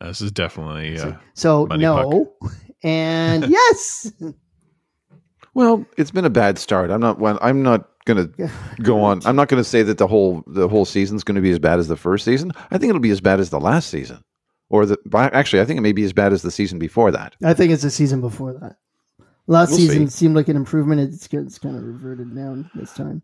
[0.00, 2.34] This is definitely uh, So, Money no.
[2.84, 4.12] And yes.
[5.54, 6.90] Well, it's been a bad start.
[6.90, 7.18] I'm not.
[7.42, 8.50] I'm not going to
[8.82, 9.20] go on.
[9.24, 11.58] I'm not going to say that the whole the whole season's going to be as
[11.60, 12.50] bad as the first season.
[12.70, 14.24] I think it'll be as bad as the last season,
[14.70, 14.98] or the.
[15.14, 17.36] Actually, I think it may be as bad as the season before that.
[17.44, 18.76] I think it's the season before that.
[19.46, 20.16] Last We'll season see.
[20.16, 21.00] seemed like an improvement.
[21.00, 23.22] It's, it's kind of reverted down this time.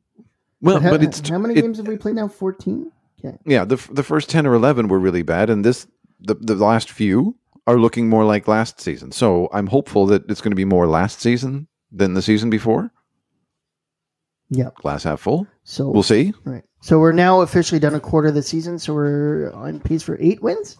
[0.62, 2.28] Well, ha- but it's how many it- games have we played now?
[2.28, 2.90] 14?
[3.22, 3.36] Okay.
[3.46, 5.86] Yeah, the the first ten or eleven were really bad, and this
[6.20, 9.10] the the last few are looking more like last season.
[9.12, 12.90] So I'm hopeful that it's going to be more last season than the season before.
[14.50, 14.76] Yep.
[14.76, 15.46] Glass half full.
[15.64, 16.32] So We'll see.
[16.44, 16.62] Right.
[16.80, 18.78] So we're now officially done a quarter of the season.
[18.78, 20.76] So we're on pace for eight wins.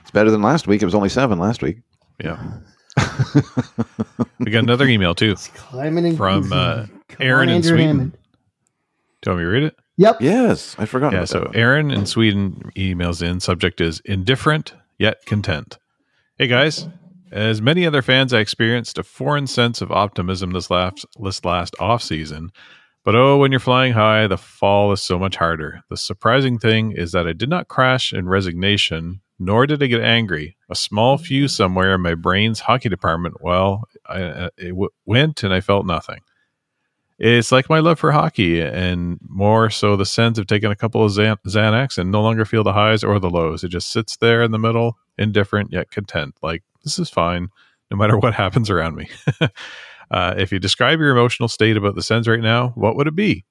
[0.00, 0.82] It's better than last week.
[0.82, 1.78] It was only seven last week.
[2.22, 2.58] yeah.
[4.38, 6.84] we got another email too Climbing in from uh,
[7.18, 7.86] Aaron in Sweden.
[7.86, 8.18] Hammond.
[9.22, 9.76] Do you want me to read it?
[9.96, 10.20] Yep.
[10.20, 11.12] Yes, I forgot.
[11.12, 11.56] Yeah, about so that.
[11.56, 13.40] Aaron in Sweden emails in.
[13.40, 15.78] Subject is indifferent yet content.
[16.38, 16.88] Hey guys,
[17.30, 21.74] as many other fans, I experienced a foreign sense of optimism this last this last
[21.80, 22.50] off season.
[23.04, 25.82] But oh, when you're flying high, the fall is so much harder.
[25.90, 30.02] The surprising thing is that I did not crash in resignation, nor did I get
[30.02, 30.56] angry.
[30.70, 33.42] A small fuse somewhere in my brain's hockey department.
[33.42, 36.20] Well, I, uh, it w- went, and I felt nothing.
[37.18, 41.04] It's like my love for hockey, and more so, the Sens have taken a couple
[41.04, 43.64] of Xan- Xanax and no longer feel the highs or the lows.
[43.64, 46.36] It just sits there in the middle, indifferent yet content.
[46.42, 47.48] Like this is fine,
[47.90, 49.08] no matter what happens around me.
[50.12, 53.16] uh, if you describe your emotional state about the Sens right now, what would it
[53.16, 53.44] be?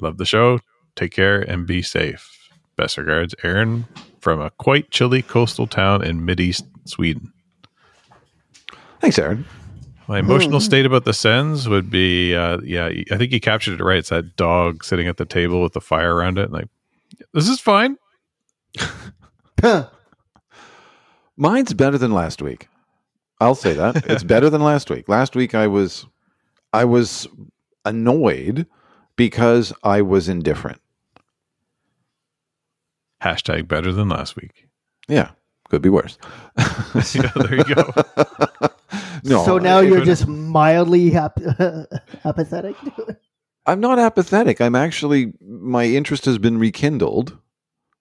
[0.00, 0.60] Love the show.
[0.94, 2.32] Take care and be safe.
[2.76, 3.86] Best regards, Aaron
[4.20, 7.32] from a quite chilly coastal town in mid-east Sweden.
[9.00, 9.44] Thanks, Aaron.
[10.08, 13.84] My emotional state about the Sens would be, uh, yeah, I think you captured it
[13.84, 13.98] right.
[13.98, 16.68] It's that dog sitting at the table with the fire around it, and like,
[17.32, 17.96] this is fine.
[21.36, 22.68] Mine's better than last week.
[23.40, 24.08] I'll say that.
[24.08, 25.08] It's better than last week.
[25.08, 26.06] Last week I was
[26.72, 27.26] I was
[27.84, 28.66] annoyed
[29.16, 30.80] because I was indifferent.
[33.22, 34.68] Hashtag better than last week.
[35.08, 35.30] Yeah,
[35.68, 36.18] could be worse.
[37.14, 37.92] yeah, there you go.
[39.24, 39.44] No.
[39.44, 41.40] so now you're just mildly hap-
[42.24, 42.76] apathetic.
[43.64, 44.60] I'm not apathetic.
[44.60, 47.36] I'm actually my interest has been rekindled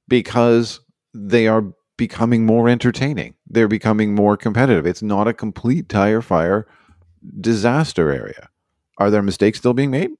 [0.07, 0.81] because
[1.15, 1.63] they are
[1.97, 3.35] becoming more entertaining.
[3.47, 4.85] They're becoming more competitive.
[4.85, 6.67] It's not a complete tire fire
[7.41, 8.49] disaster area.
[8.97, 10.11] Are there mistakes still being made?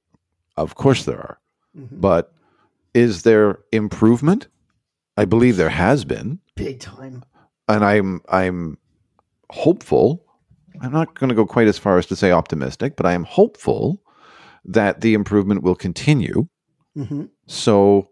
[0.56, 1.38] Of course there are.
[1.74, 2.32] But
[2.94, 4.48] is there improvement?
[5.18, 7.22] I believe there has been, Big time.
[7.68, 8.78] and I'm I'm
[9.50, 10.24] hopeful.
[10.80, 13.24] I'm not going to go quite as far as to say optimistic, but I am
[13.24, 14.02] hopeful
[14.64, 16.48] that the improvement will continue.
[16.94, 18.08] hmm So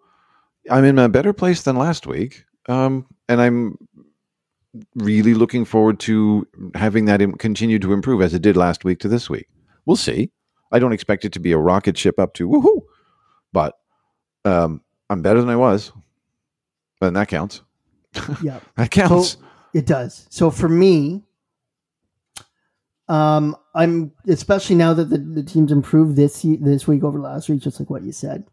[0.70, 3.78] I'm in a better place than last week, um, and I'm
[4.96, 8.98] really looking forward to having that im- continue to improve as it did last week
[9.00, 9.48] to this week.
[9.86, 10.30] We'll see.
[10.72, 12.82] I don't expect it to be a rocket ship up to woohoo,
[13.52, 13.78] but
[14.44, 15.92] um, I'm better than I was,
[17.00, 17.62] and that counts.
[18.42, 18.60] Yeah.
[18.76, 19.32] That counts.
[19.32, 19.38] So
[19.72, 20.26] it does.
[20.30, 21.22] So for me,
[23.08, 27.60] um, I'm especially now that the, the team's improved this this week over last week,
[27.60, 28.44] just like what you said.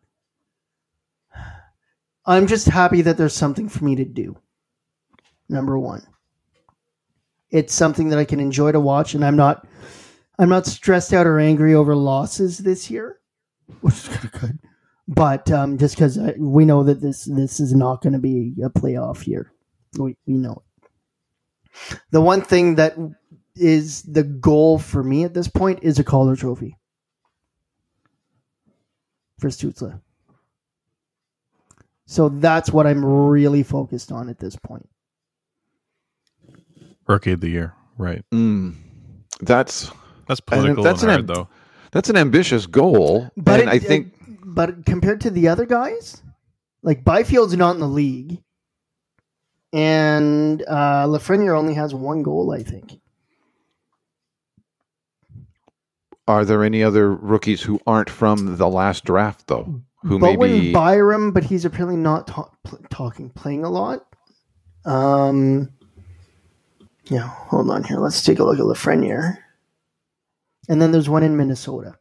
[2.26, 4.38] I'm just happy that there's something for me to do.
[5.49, 6.05] Number one,
[7.49, 9.67] it's something that I can enjoy to watch, and I'm not
[10.39, 13.19] I'm not stressed out or angry over losses this year,
[13.82, 14.59] which is kind of good.
[15.07, 18.69] But um, just because we know that this this is not going to be a
[18.69, 19.51] playoff year,
[19.97, 20.89] we we know it.
[22.11, 22.95] The one thing that
[23.55, 26.78] is the goal for me at this point is a Calder Trophy
[29.39, 29.99] for Stützle.
[32.12, 34.86] So that's what I'm really focused on at this point.
[37.07, 38.22] Rookie of the year, right?
[38.34, 38.76] Mm,
[39.39, 39.89] that's
[40.28, 41.47] That's political that's and an hard, am- though.
[41.93, 45.66] that's an ambitious goal, But and it- I think it- but compared to the other
[45.66, 46.22] guys,
[46.84, 48.43] like Byfield's not in the league,
[49.72, 52.99] and uh, Lafreniere only has one goal, I think.
[56.28, 59.82] are there any other rookies who aren't from the last draft though?
[60.04, 64.06] Who Bowen maybe Byram, but he's apparently not ta- pl- talking, playing a lot.
[64.86, 65.72] Um,
[67.06, 67.97] yeah, hold on here.
[67.97, 69.38] Let's take a look at Lafreniere.
[70.70, 71.95] And then there's one in Minnesota.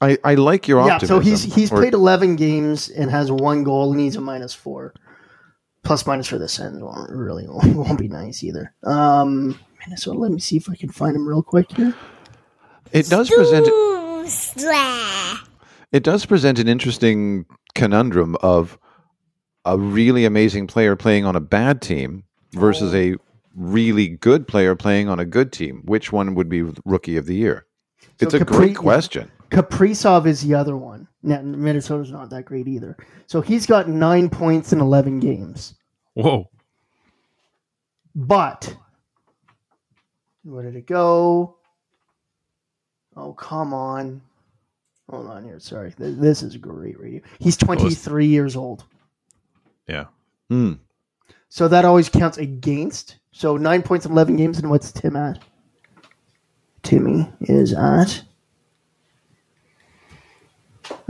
[0.00, 1.16] I, I like your Yeah, optimism.
[1.16, 4.54] so he's he's or- played 11 games and has one goal, and he's a minus
[4.54, 4.94] four.
[5.82, 8.74] Plus minus for this end won't really won't be nice either.
[8.84, 10.18] Um, Minnesota.
[10.18, 11.94] Let me see if I can find him real quick here.
[12.92, 13.66] It does present
[15.92, 18.78] it does present an interesting conundrum of
[19.64, 22.98] a really amazing player playing on a bad team versus oh.
[22.98, 23.16] a
[23.54, 25.82] really good player playing on a good team.
[25.84, 27.66] Which one would be rookie of the year?
[28.20, 29.30] It's a Capri- great question.
[29.50, 31.08] Kaprizov is the other one.
[31.22, 32.96] Now, Minnesota's not that great either.
[33.26, 35.74] So he's got nine points in 11 games.
[36.14, 36.48] Whoa.
[38.14, 38.76] But
[40.44, 41.56] where did it go?
[43.16, 44.22] Oh, come on.
[45.10, 45.58] Hold on here.
[45.58, 45.92] Sorry.
[45.92, 47.20] Th- This is great radio.
[47.38, 48.84] He's 23 years old.
[49.86, 50.06] Yeah.
[50.48, 50.74] Hmm.
[51.48, 53.16] So that always counts against.
[53.32, 54.58] So nine points in 11 games.
[54.58, 55.42] And what's Tim at?
[56.82, 58.22] Timmy is at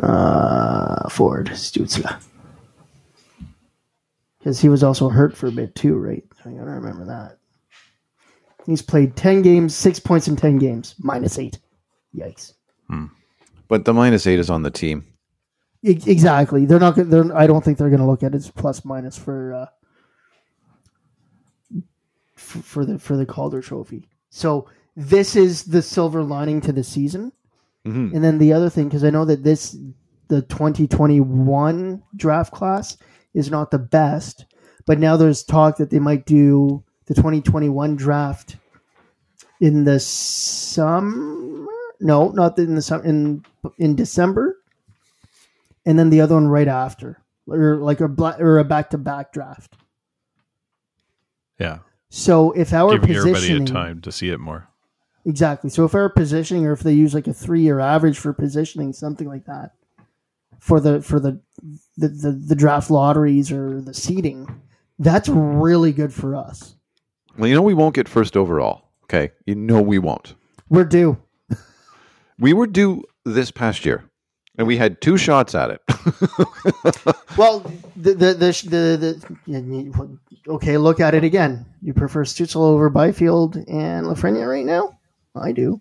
[0.02, 2.22] uh, Ford Stützle.
[4.38, 6.24] Because he was also hurt for a bit too, right?
[6.44, 7.38] I gotta remember that.
[8.66, 11.58] He's played 10 games, six points in 10 games, minus eight.
[12.14, 12.54] Yikes.
[13.68, 15.04] But the minus eight is on the team.
[15.82, 16.66] Exactly.
[16.66, 16.96] They're not.
[16.96, 17.36] They're.
[17.36, 19.66] I don't think they're going to look at it as plus minus for uh,
[22.34, 24.08] for the for the Calder Trophy.
[24.30, 27.32] So this is the silver lining to the season.
[27.86, 28.12] Mhm.
[28.14, 29.76] And then the other thing, because I know that this
[30.28, 32.96] the 2021 draft class
[33.34, 34.44] is not the best,
[34.86, 38.56] but now there's talk that they might do the 2021 draft
[39.60, 41.66] in the summer.
[42.00, 43.04] No, not in the summer.
[43.04, 43.44] In
[43.78, 44.58] in December
[45.88, 48.98] and then the other one right after, or like a black or a back to
[48.98, 49.74] back draft.
[51.58, 51.78] Yeah.
[52.10, 54.68] So if our Giving everybody a time to see it more.
[55.24, 58.34] exactly, so if our positioning, or if they use like a three year average for
[58.34, 59.72] positioning, something like that,
[60.58, 61.40] for the for the
[61.96, 64.60] the, the the draft lotteries or the seeding,
[64.98, 66.74] that's really good for us.
[67.38, 68.90] Well, you know we won't get first overall.
[69.04, 70.34] Okay, you know we won't.
[70.68, 71.16] We're due.
[72.38, 74.04] We were due this past year,
[74.56, 75.80] and we had two shots at it.
[77.36, 77.60] Well,
[77.94, 80.18] the the the, the, the
[80.54, 81.64] okay, look at it again.
[81.82, 84.98] You prefer Stützle over Byfield and Lafreniere right now?
[85.36, 85.80] I do.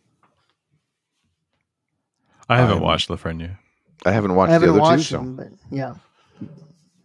[2.49, 3.57] I haven't I'm- watched Lafreniere.
[4.05, 5.95] I haven't watched I haven't the other watched two, so him, but yeah.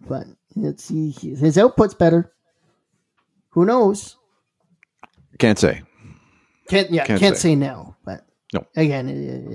[0.07, 0.27] But
[0.57, 2.31] it's he, he- his output's better.
[3.51, 4.17] Who knows?
[5.39, 5.83] can't say.
[6.69, 7.51] Can't yeah, Can't can't, say.
[7.51, 7.55] say.
[7.55, 7.97] no.
[8.05, 8.67] But No.
[8.77, 9.09] again,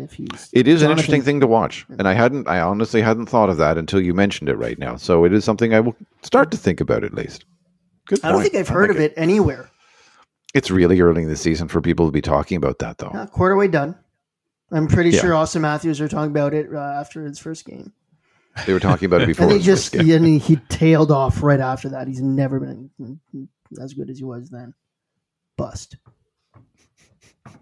[0.04, 2.48] if he's It is an interesting thing to watch, and I hadn't.
[2.48, 4.95] I honestly hadn't thought of that until you mentioned it right now.
[4.95, 7.45] So it is something I will start to think about at least.
[8.08, 8.20] Good.
[8.24, 8.52] I don't point.
[8.52, 9.70] think I've heard like of it anywhere.
[10.56, 13.10] It's really early in the season for people to be talking about that, though.
[13.10, 13.95] Uh, quarter way done.
[14.72, 15.22] I'm pretty Yeah.
[15.22, 17.93] sure Auston Matthews are talking about it uh, after his first game.
[18.66, 19.43] They were talking about it before.
[19.45, 20.16] And he just first game.
[20.16, 22.08] and he, he tailed off right after that.
[22.08, 22.89] He's never been
[23.80, 24.74] as good as he was then.
[25.58, 25.98] Bust.
[27.45, 27.54] All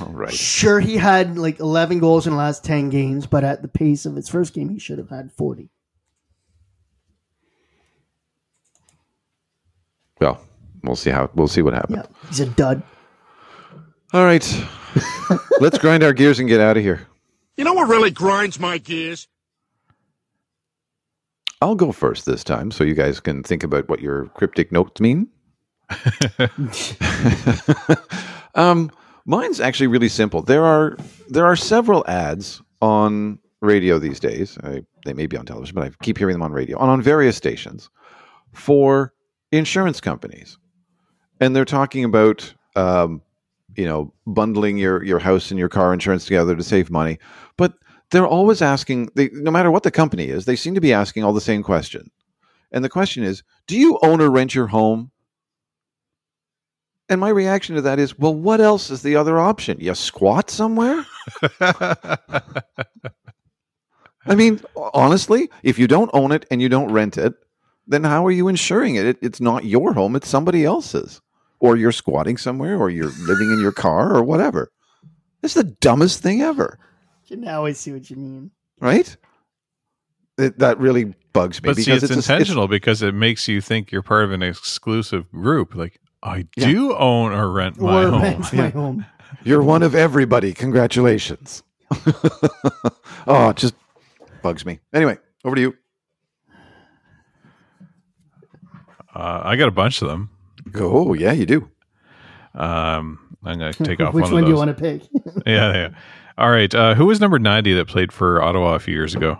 [0.00, 0.32] right.
[0.32, 4.06] Sure, he had like 11 goals in the last 10 games, but at the pace
[4.06, 5.70] of his first game, he should have had 40.
[10.20, 10.40] Well,
[10.82, 11.96] we'll see how we'll see what happens.
[11.98, 12.82] Yeah, he's a dud.
[14.12, 14.64] All right.
[15.60, 17.08] Let's grind our gears and get out of here.
[17.56, 19.26] You know what really grinds my gears?
[21.60, 25.00] I'll go first this time, so you guys can think about what your cryptic notes
[25.00, 25.28] mean.
[28.54, 28.90] um,
[29.26, 30.42] mine's actually really simple.
[30.42, 30.96] There are
[31.28, 34.58] there are several ads on radio these days.
[34.62, 37.02] I, they may be on television, but I keep hearing them on radio and on
[37.02, 37.88] various stations
[38.52, 39.12] for
[39.50, 40.58] insurance companies,
[41.40, 43.22] and they're talking about um,
[43.76, 47.18] you know bundling your your house and your car insurance together to save money,
[47.56, 47.74] but
[48.10, 49.08] they're always asking.
[49.14, 51.62] They, no matter what the company is, they seem to be asking all the same
[51.62, 52.10] question,
[52.72, 55.10] and the question is: Do you own or rent your home?
[57.08, 59.78] And my reaction to that is, well, what else is the other option?
[59.80, 61.04] You squat somewhere?
[64.26, 67.34] I mean, honestly, if you don't own it and you don't rent it,
[67.86, 69.04] then how are you insuring it?
[69.06, 69.18] it?
[69.20, 71.20] It's not your home, it's somebody else's.
[71.58, 74.70] Or you're squatting somewhere, or you're living in your car, or whatever.
[75.42, 76.78] It's the dumbest thing ever,
[77.30, 78.50] Now I see what you mean.
[78.80, 79.16] right?
[80.38, 83.90] It, that really bugs me But see, it's, a- intentional because it makes you think
[83.92, 85.74] you're part of an exclusive group.
[85.74, 86.66] Like, I Yeah.
[86.68, 88.22] do own or rent my or home.
[88.22, 89.06] rent my home.
[89.44, 90.52] You're one of everybody.
[90.52, 91.62] Congratulations.
[93.26, 93.74] oh, it just
[94.42, 94.78] bugs me.
[94.92, 95.76] Anyway, over to you.
[99.14, 100.30] Uh, I got a bunch of them.
[100.76, 101.68] Oh, yeah, you do.
[102.54, 105.02] Um, I'm going to take off Which one, one of do you want to pick?
[105.46, 105.88] yeah, yeah.
[106.38, 106.72] All right.
[106.74, 109.38] Uh, who was number 90 that played for Ottawa a few years ago?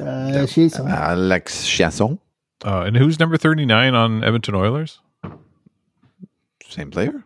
[0.00, 0.78] uh, she's.
[0.78, 2.18] Alex Chiasson,
[2.64, 5.00] Uh, and who's number 39 on Edmonton Oilers?
[6.72, 7.24] Same player.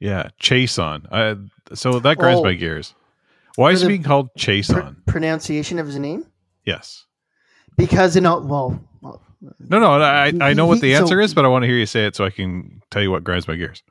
[0.00, 1.06] Yeah, Chase on.
[1.10, 1.36] Uh,
[1.74, 2.44] so that grinds Oh.
[2.44, 2.94] my gears.
[3.56, 5.02] Why is he being called Chase Pr- on?
[5.06, 6.24] pronunciation of his name?
[6.64, 7.06] Yes.
[7.76, 9.20] Because in all, well, well,
[9.60, 11.66] No, no, I, I know what the He- so- answer is, but I want to
[11.66, 13.82] hear you say it so I can tell you what grinds my gears.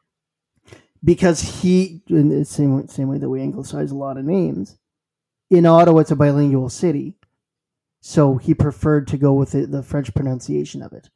[1.03, 4.77] because he in the same way- same way that we anglicize a lot of names
[5.49, 7.15] in Ottawa, it's a bilingual city,
[8.01, 11.09] so he preferred to go with the, the French pronunciation of it.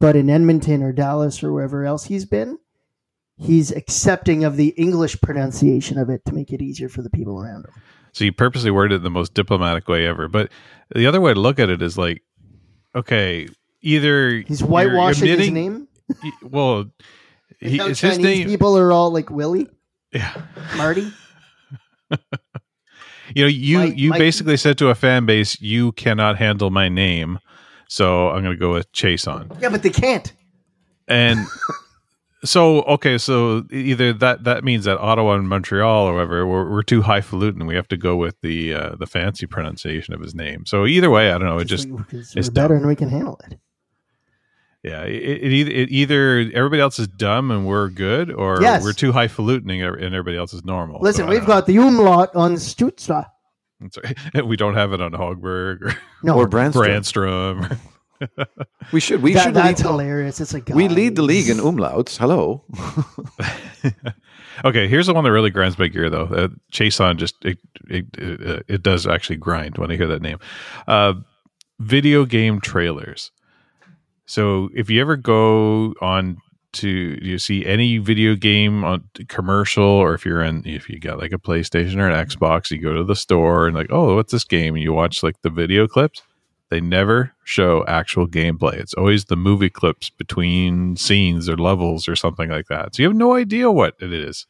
[0.00, 2.58] But in Edmonton or Dallas or wherever else he's been,
[3.38, 7.40] he's accepting of the English pronunciation of it to make it easier for the people
[7.40, 7.72] around him.
[8.12, 10.28] So you purposely worded it the most diplomatic way ever.
[10.28, 10.50] But
[10.94, 12.22] the other way to look at it is like,
[12.94, 13.48] okay,
[13.82, 15.88] either He's whitewashing his name.
[16.42, 16.86] Well,
[17.60, 18.48] he, it's his Chinese name.
[18.48, 19.68] people are all like Willie,
[20.12, 20.34] Yeah.
[20.76, 21.12] Marty.
[23.34, 26.70] You know, you Mike- you Mike- basically said to a fan base, you cannot handle
[26.70, 27.38] my name,
[27.86, 29.50] so I'm going to go with Chase on.
[29.60, 30.32] Yeah, but they can't.
[31.06, 31.38] And
[32.44, 36.82] so, okay, so either that that means that Ottawa and Montreal, or whatever, we're, we're
[36.82, 37.66] too highfalutin.
[37.66, 40.64] We have to go with the uh, the fancy pronunciation of his name.
[40.66, 41.58] So either way, I don't know.
[41.58, 42.78] It just because it's better dumb.
[42.82, 43.58] and we can handle it.
[44.84, 48.84] yeah, it, it, either, it either everybody else is dumb and we're good, or Yes.
[48.84, 51.00] we're too highfalutin and everybody else is normal.
[51.00, 53.26] Listen, So we've got the umlaut on Stützle.
[53.90, 54.14] Sorry.
[54.44, 56.72] we don't have it on Hogberg or No, Or Brännström.
[57.62, 57.78] Brännström.
[58.92, 59.22] We should.
[59.22, 59.90] We that, should that's lead.
[59.90, 60.40] hilarious.
[60.40, 62.16] It's like We lead the league in umlauts.
[62.16, 62.64] Hello.
[64.64, 66.24] Okay, here's the one that really grinds my gear, though.
[66.24, 67.58] Uh, Chase on just it,
[67.88, 70.38] it it it does actually grind when I hear that name.
[70.86, 71.14] Uh,
[71.78, 73.30] video game trailers.
[74.26, 76.38] So if you ever go on
[76.74, 81.18] to you see any video game on commercial, or if you're in if you got
[81.18, 84.32] like a PlayStation or an Xbox, you go to the store and like, oh, what's
[84.32, 84.74] this game?
[84.74, 86.22] And you watch like the video clips.
[86.70, 88.74] They never show actual gameplay.
[88.74, 92.94] It's always the movie clips between scenes or levels or something like that.
[92.94, 94.46] So you have no idea what it is.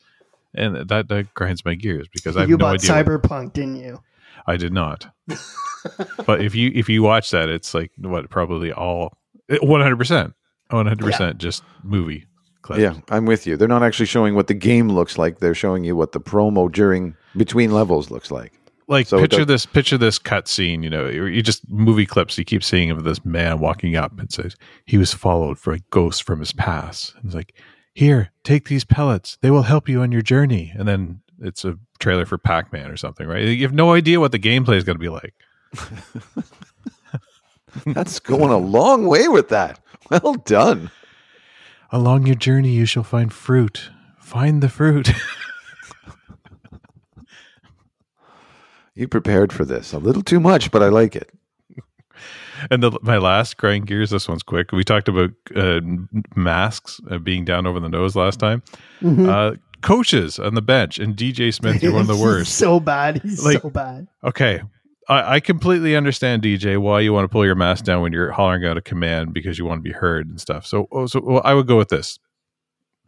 [0.55, 2.93] And that, that grinds my gears because I have You no bought idea.
[2.93, 4.01] what- Cyberpunk, didn't you?
[4.47, 5.07] I did not.
[6.27, 9.17] but if you if you watch that, it's like what probably all
[9.61, 10.33] one hundred percent,
[10.71, 12.27] one hundred percent just movie
[12.63, 12.81] clips.
[12.81, 13.57] Yeah, I'm with you.
[13.57, 15.39] They're not actually showing what the game looks like.
[15.41, 18.53] They're showing you what the promo during between levels looks like.
[18.89, 22.37] Like So picture this picture this cut scene you know you you just movie clips
[22.39, 25.79] you keep seeing of this man walking up and says he was followed for a
[25.91, 27.15] ghost from his past.
[27.17, 27.55] And it's like
[27.95, 29.39] here take these pellets.
[29.43, 30.73] They will help you on your journey.
[30.77, 33.45] And then it's a trailer for pac-man or something right?
[33.45, 35.35] You have no idea what the gameplay is going to be like.
[37.87, 39.81] That's going a long way with that.
[40.11, 40.91] Well done.
[41.93, 43.91] along your journey you shall find fruit.
[44.19, 45.11] Find the fruit
[48.99, 51.31] You prepared for this a little too much, but I like it.
[52.73, 54.73] And the, my last grind gears, this one's quick.
[54.73, 55.81] We talked about uh,
[56.35, 58.65] masks uh, being down over the nose last time.
[59.01, 59.29] Mm-hmm.
[59.29, 62.57] Uh, coaches on the bench and DJ Smith, you're one of the worst.
[62.57, 63.23] so bad.
[63.23, 64.09] He's Like- so bad.
[64.25, 64.61] Okay.
[65.09, 68.33] I, I completely understand, DJ, why you want to pull your mask down when you're
[68.33, 70.67] hollering out a command because you want to be heard and stuff.
[70.67, 72.19] So, oh, so well, I would go with this.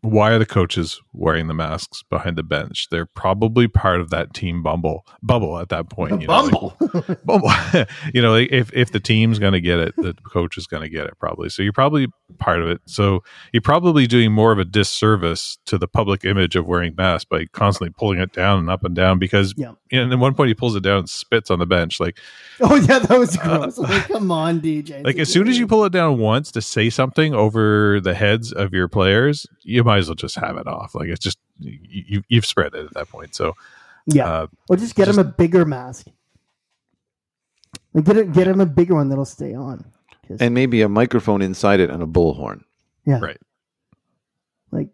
[0.03, 2.89] Why are the coaches wearing the masks behind the bench?
[2.91, 6.21] They're probably part of that team bumble bubble at that point.
[6.23, 7.17] You know, like- Bumble.
[7.25, 7.51] Bumble.
[8.15, 10.89] you know, if if the team's going to get it, the coach is going to
[10.89, 11.49] get it probably.
[11.49, 12.09] So you're probably
[12.39, 12.81] part of it.
[12.87, 17.25] So you're probably doing more of a disservice to the public image of wearing masks
[17.25, 19.73] by constantly pulling it down and up and down because Yeah.
[19.91, 21.99] and at one point he pulls it down and spits on the bench.
[22.01, 22.19] Like
[22.61, 23.79] Oh yeah, that was gross.
[23.79, 25.01] like, come on, DJ.
[25.01, 28.15] Uh, like as soon as you pull it down once to say something over the
[28.15, 30.95] heads of your players, you might as well just have it off.
[30.95, 33.35] Like it's just you you've spread it at that point.
[33.35, 33.55] So
[34.07, 36.07] yeah, uh, or just get him a bigger mask.
[37.95, 39.85] Like, get it, get him a bigger one that'll stay on.
[40.29, 42.63] 'Cause- And maybe a microphone inside it and a bullhorn.
[43.05, 43.39] yeah, right.
[44.71, 44.91] Like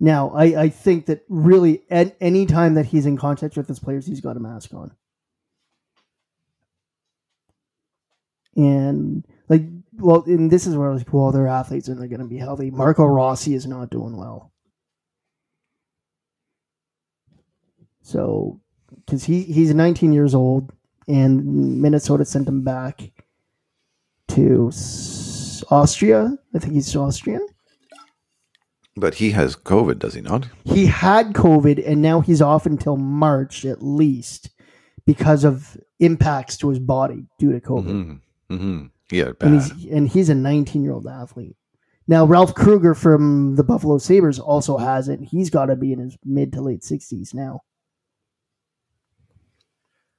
[0.00, 3.78] now, I I think that really at any time that he's in contact with his
[3.78, 4.92] players, he's got a mask on.
[8.56, 9.62] And like,
[9.94, 12.26] well, and this is where I was like, well, they're athletes and they're going to
[12.26, 12.70] be healthy.
[12.70, 14.52] Marco Rossi is not doing well.
[18.04, 18.60] So,
[19.04, 20.72] because he he's 19 years old,
[21.08, 23.10] and Minnesota sent him back
[24.28, 24.70] to
[25.70, 26.36] Austria.
[26.54, 27.44] I think he's Austrian.
[28.96, 30.46] But he has COVID, does he not?
[30.64, 34.50] He had COVID, and now he's off until March at least
[35.06, 37.86] because of impacts to his body due to COVID.
[37.86, 38.54] Mm-hmm.
[38.54, 38.86] Mm-hmm.
[39.10, 41.56] Yeah, and he's and he's a 19 year old athlete.
[42.06, 45.20] Now Ralph Krueger from the Buffalo Sabres also has it.
[45.20, 47.62] He's got to be in his mid to late 60s now.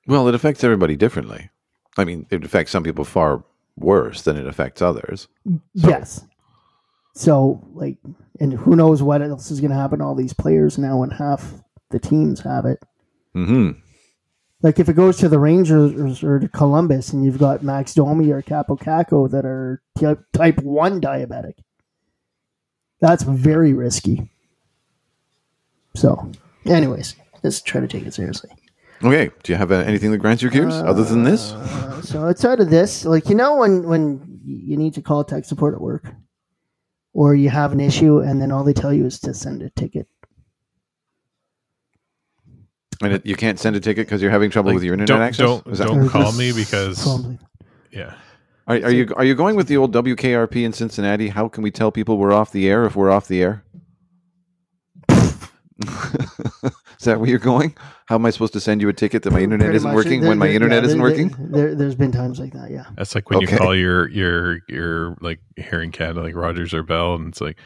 [0.07, 1.49] Well, it affects everybody differently.
[1.97, 3.43] I mean, it affects some people far
[3.77, 5.27] worse than it affects others.
[5.73, 6.25] yes.
[7.13, 7.97] So like,
[8.39, 11.13] and who knows what else is going to happen to all these players now, and
[11.13, 11.53] half
[11.89, 12.83] the teams have it.
[13.33, 13.79] Mm-hmm.
[14.61, 18.31] Like if it goes to the Rangers or to Columbus, and you've got Max Domi
[18.31, 21.53] or Kaapo Kakko that are type type one diabetic,
[22.99, 24.29] that's very risky.
[25.95, 26.31] So,
[26.65, 28.49] anyways, let's try to take it seriously.
[29.03, 29.29] Okay.
[29.43, 31.51] Do you have uh, anything that grants your gears other than this?
[31.51, 35.45] Uh, so outside of this, like you know, when when you need to call tech
[35.45, 36.13] support at work,
[37.13, 39.69] or you have an issue, and then all they tell you is to send a
[39.71, 40.07] ticket.
[43.01, 45.07] And it, you can't send a ticket because you're having trouble Like, with your internet
[45.09, 45.45] don't access.
[45.45, 47.39] don't, Is that- don't call me because probably-
[47.91, 48.13] yeah.
[48.67, 51.27] Are, are you are you going with the old WKRP in Cincinnati?
[51.27, 53.63] How can we tell people we're off the air if we're off the air?
[57.05, 57.75] Is that where you're going?
[58.07, 59.95] How am I supposed to send you a ticket that my internet Pretty isn't much.
[59.95, 61.35] working There- when my there- internet yeah, isn't there- working?
[61.51, 62.85] There, there's been times like that, yeah.
[62.97, 63.51] That's like when Okay.
[63.51, 67.41] you call your your your like here in Canada, like Rogers or Bell, and it's
[67.41, 67.57] like,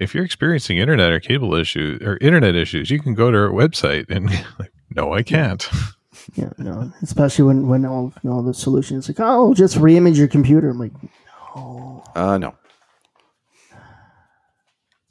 [0.00, 3.50] if you're experiencing internet or cable issues or internet issues, you can go to our
[3.50, 4.06] website.
[4.08, 5.68] And like, no, I can't.
[6.34, 10.16] Yeah, no, especially when when all you know, the solution is like, oh, just reimage
[10.16, 10.70] your computer.
[10.70, 10.92] I'm like,
[11.54, 12.54] no, Uh, no.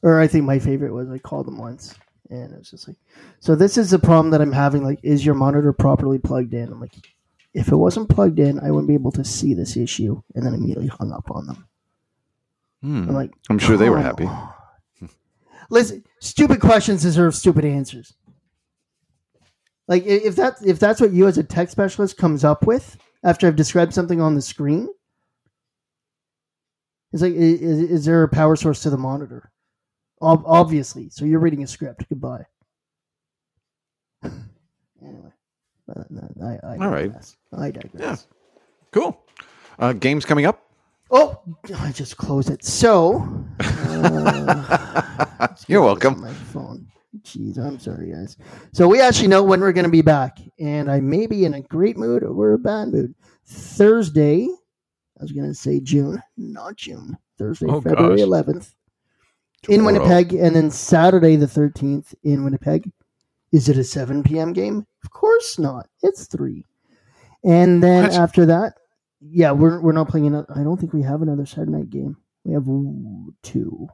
[0.01, 1.93] or I think my favorite was I called them once,
[2.29, 2.97] and it was just like,
[3.39, 4.83] so this is the problem that I'm having.
[4.83, 6.71] Like, is your monitor properly plugged in?
[6.71, 6.95] I'm like,
[7.53, 10.53] if it wasn't plugged in, I wouldn't be able to see this issue, and then
[10.53, 11.67] immediately hung up on them.
[12.81, 13.09] Hmm.
[13.09, 14.25] I'm like, I'm sure they were happy.
[14.25, 14.49] on.
[15.69, 18.13] Listen, stupid questions deserve stupid answers.
[19.87, 23.47] Like if that if that's what you as a tech specialist comes up with after
[23.47, 24.89] I've described something on the screen,
[27.13, 29.49] it's like is, is there a power source to the monitor?
[30.21, 32.05] Ob- obviously, so you're reading a script.
[32.09, 32.45] Goodbye.
[34.23, 35.31] anyway,
[36.09, 37.11] no, I, I All right.
[37.57, 37.91] I digress.
[37.99, 38.15] Yeah.
[38.91, 39.19] Cool.
[39.79, 40.63] Uh, games coming up.
[41.11, 41.39] Oh,
[41.79, 42.63] I just closed it.
[42.65, 46.19] So, uh, You're welcome.
[46.21, 46.87] My phone.
[47.21, 48.37] Jeez, I'm sorry, guys.
[48.73, 51.53] So we actually know when we're going to be back, and I may be in
[51.53, 53.15] a great mood or a bad mood.
[53.45, 54.49] Thursday,
[55.19, 57.17] I was going to say June, not June.
[57.37, 58.27] Thursday, Oh, February gosh.
[58.27, 58.73] 11th,
[59.69, 62.91] in Winnipeg, and then Saturday the 13th in Winnipeg.
[63.51, 64.53] Is it a 7 p.m.
[64.53, 64.85] game?
[65.03, 65.87] Of course not.
[66.01, 66.65] It's three.
[67.43, 68.73] And then after that,
[69.21, 70.27] yeah, we're we're not playing.
[70.27, 72.17] Another, I don't think we have another Saturday night game.
[72.43, 72.65] We have
[73.41, 73.87] two,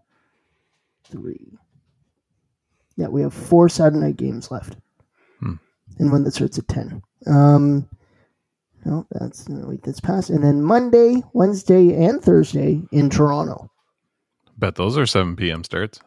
[1.10, 1.58] three.
[2.98, 4.78] Yeah, we have four Saturday night games left,
[5.40, 5.54] Hmm.
[6.00, 7.02] and one that starts at ten.
[7.28, 7.88] Um,
[8.86, 10.30] no, that's no, wait, that's past.
[10.30, 13.70] And then Monday, Wednesday, and Thursday in Toronto.
[14.58, 15.64] Bet those are seven p.m.
[15.64, 16.00] starts.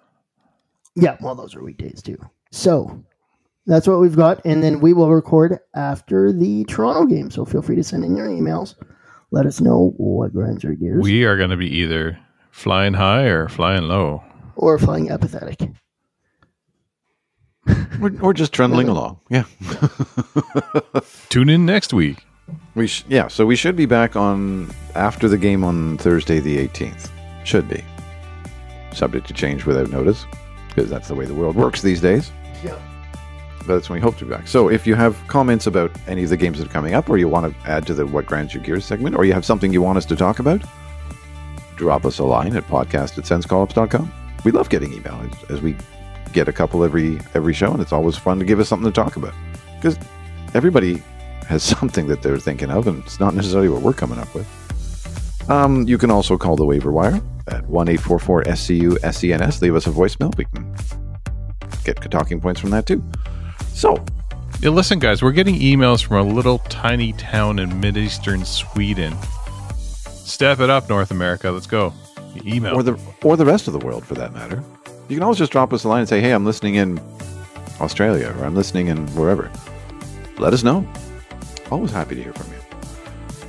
[0.95, 2.17] Yeah, well, those are weekdays too.
[2.53, 3.05] So
[3.67, 7.31] that's what we've got, and then we will record after the Toronto game.
[7.31, 8.75] So feel free to send in your emails.
[9.33, 12.19] Let us know what grinds your gears We are going to be either
[12.53, 14.23] flying high or flying low.
[14.55, 15.61] or flying apathetic.
[18.01, 19.19] Or, or just trundling along.
[19.29, 19.45] Yeah.
[21.29, 22.25] Tune in next week.
[22.77, 26.67] We sh- yeah, so we should be back on after the game on Thursday the
[26.69, 27.11] 18th.
[27.45, 27.83] Should be.
[28.97, 30.27] Subject to change without notice
[30.69, 32.33] because that's the way the world works these days.
[32.65, 32.79] Yeah.
[33.59, 34.47] But that's when we hope to be back.
[34.47, 37.19] So if you have comments about any of the games that are coming up or
[37.19, 39.73] you want to add to the What Grinds Your Gears segment or you have something
[39.73, 40.63] you want us to talk about,
[41.77, 44.13] drop us a line at podcast at sensecollops.com.
[44.45, 45.77] We love getting email as, as we
[46.33, 48.95] get a couple every every show and it's always fun to give us something to
[48.95, 49.35] talk about
[49.77, 49.99] because
[50.55, 51.03] everybody
[51.47, 54.66] has something that they're thinking of, and it's not necessarily what we're coming up with.
[55.49, 59.63] Um, you can also call the waiver wire at 1 844 SCU SENS.
[59.63, 60.37] Leave us a voicemail.
[60.37, 60.75] We can
[61.85, 63.03] get talking points from that too.
[63.73, 64.05] So,
[64.61, 69.15] Yeah, listen, guys, we're getting emails from a little tiny town in mid-eastern Sweden.
[70.09, 71.51] Step it up, North America.
[71.51, 71.93] Let's go.
[72.45, 72.75] Email.
[72.75, 74.63] or the or the rest of the world for that matter.
[75.09, 77.01] You can always just drop us a line and say, "Hey, I'm listening in
[77.81, 79.51] Australia or I'm listening in wherever."
[80.39, 80.87] Let us know.
[81.71, 82.56] Always happy to hear from you.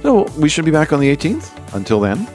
[0.02, 1.76] So we should be back on the 18th.
[1.76, 2.28] Until then,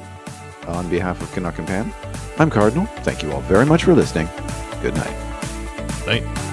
[0.66, 1.92] on behalf of Canuck and Pan,
[2.38, 2.86] I'm Cardinal.
[3.02, 4.28] Thank you all very much for listening.
[4.82, 5.16] Good night.
[6.06, 6.51] Night.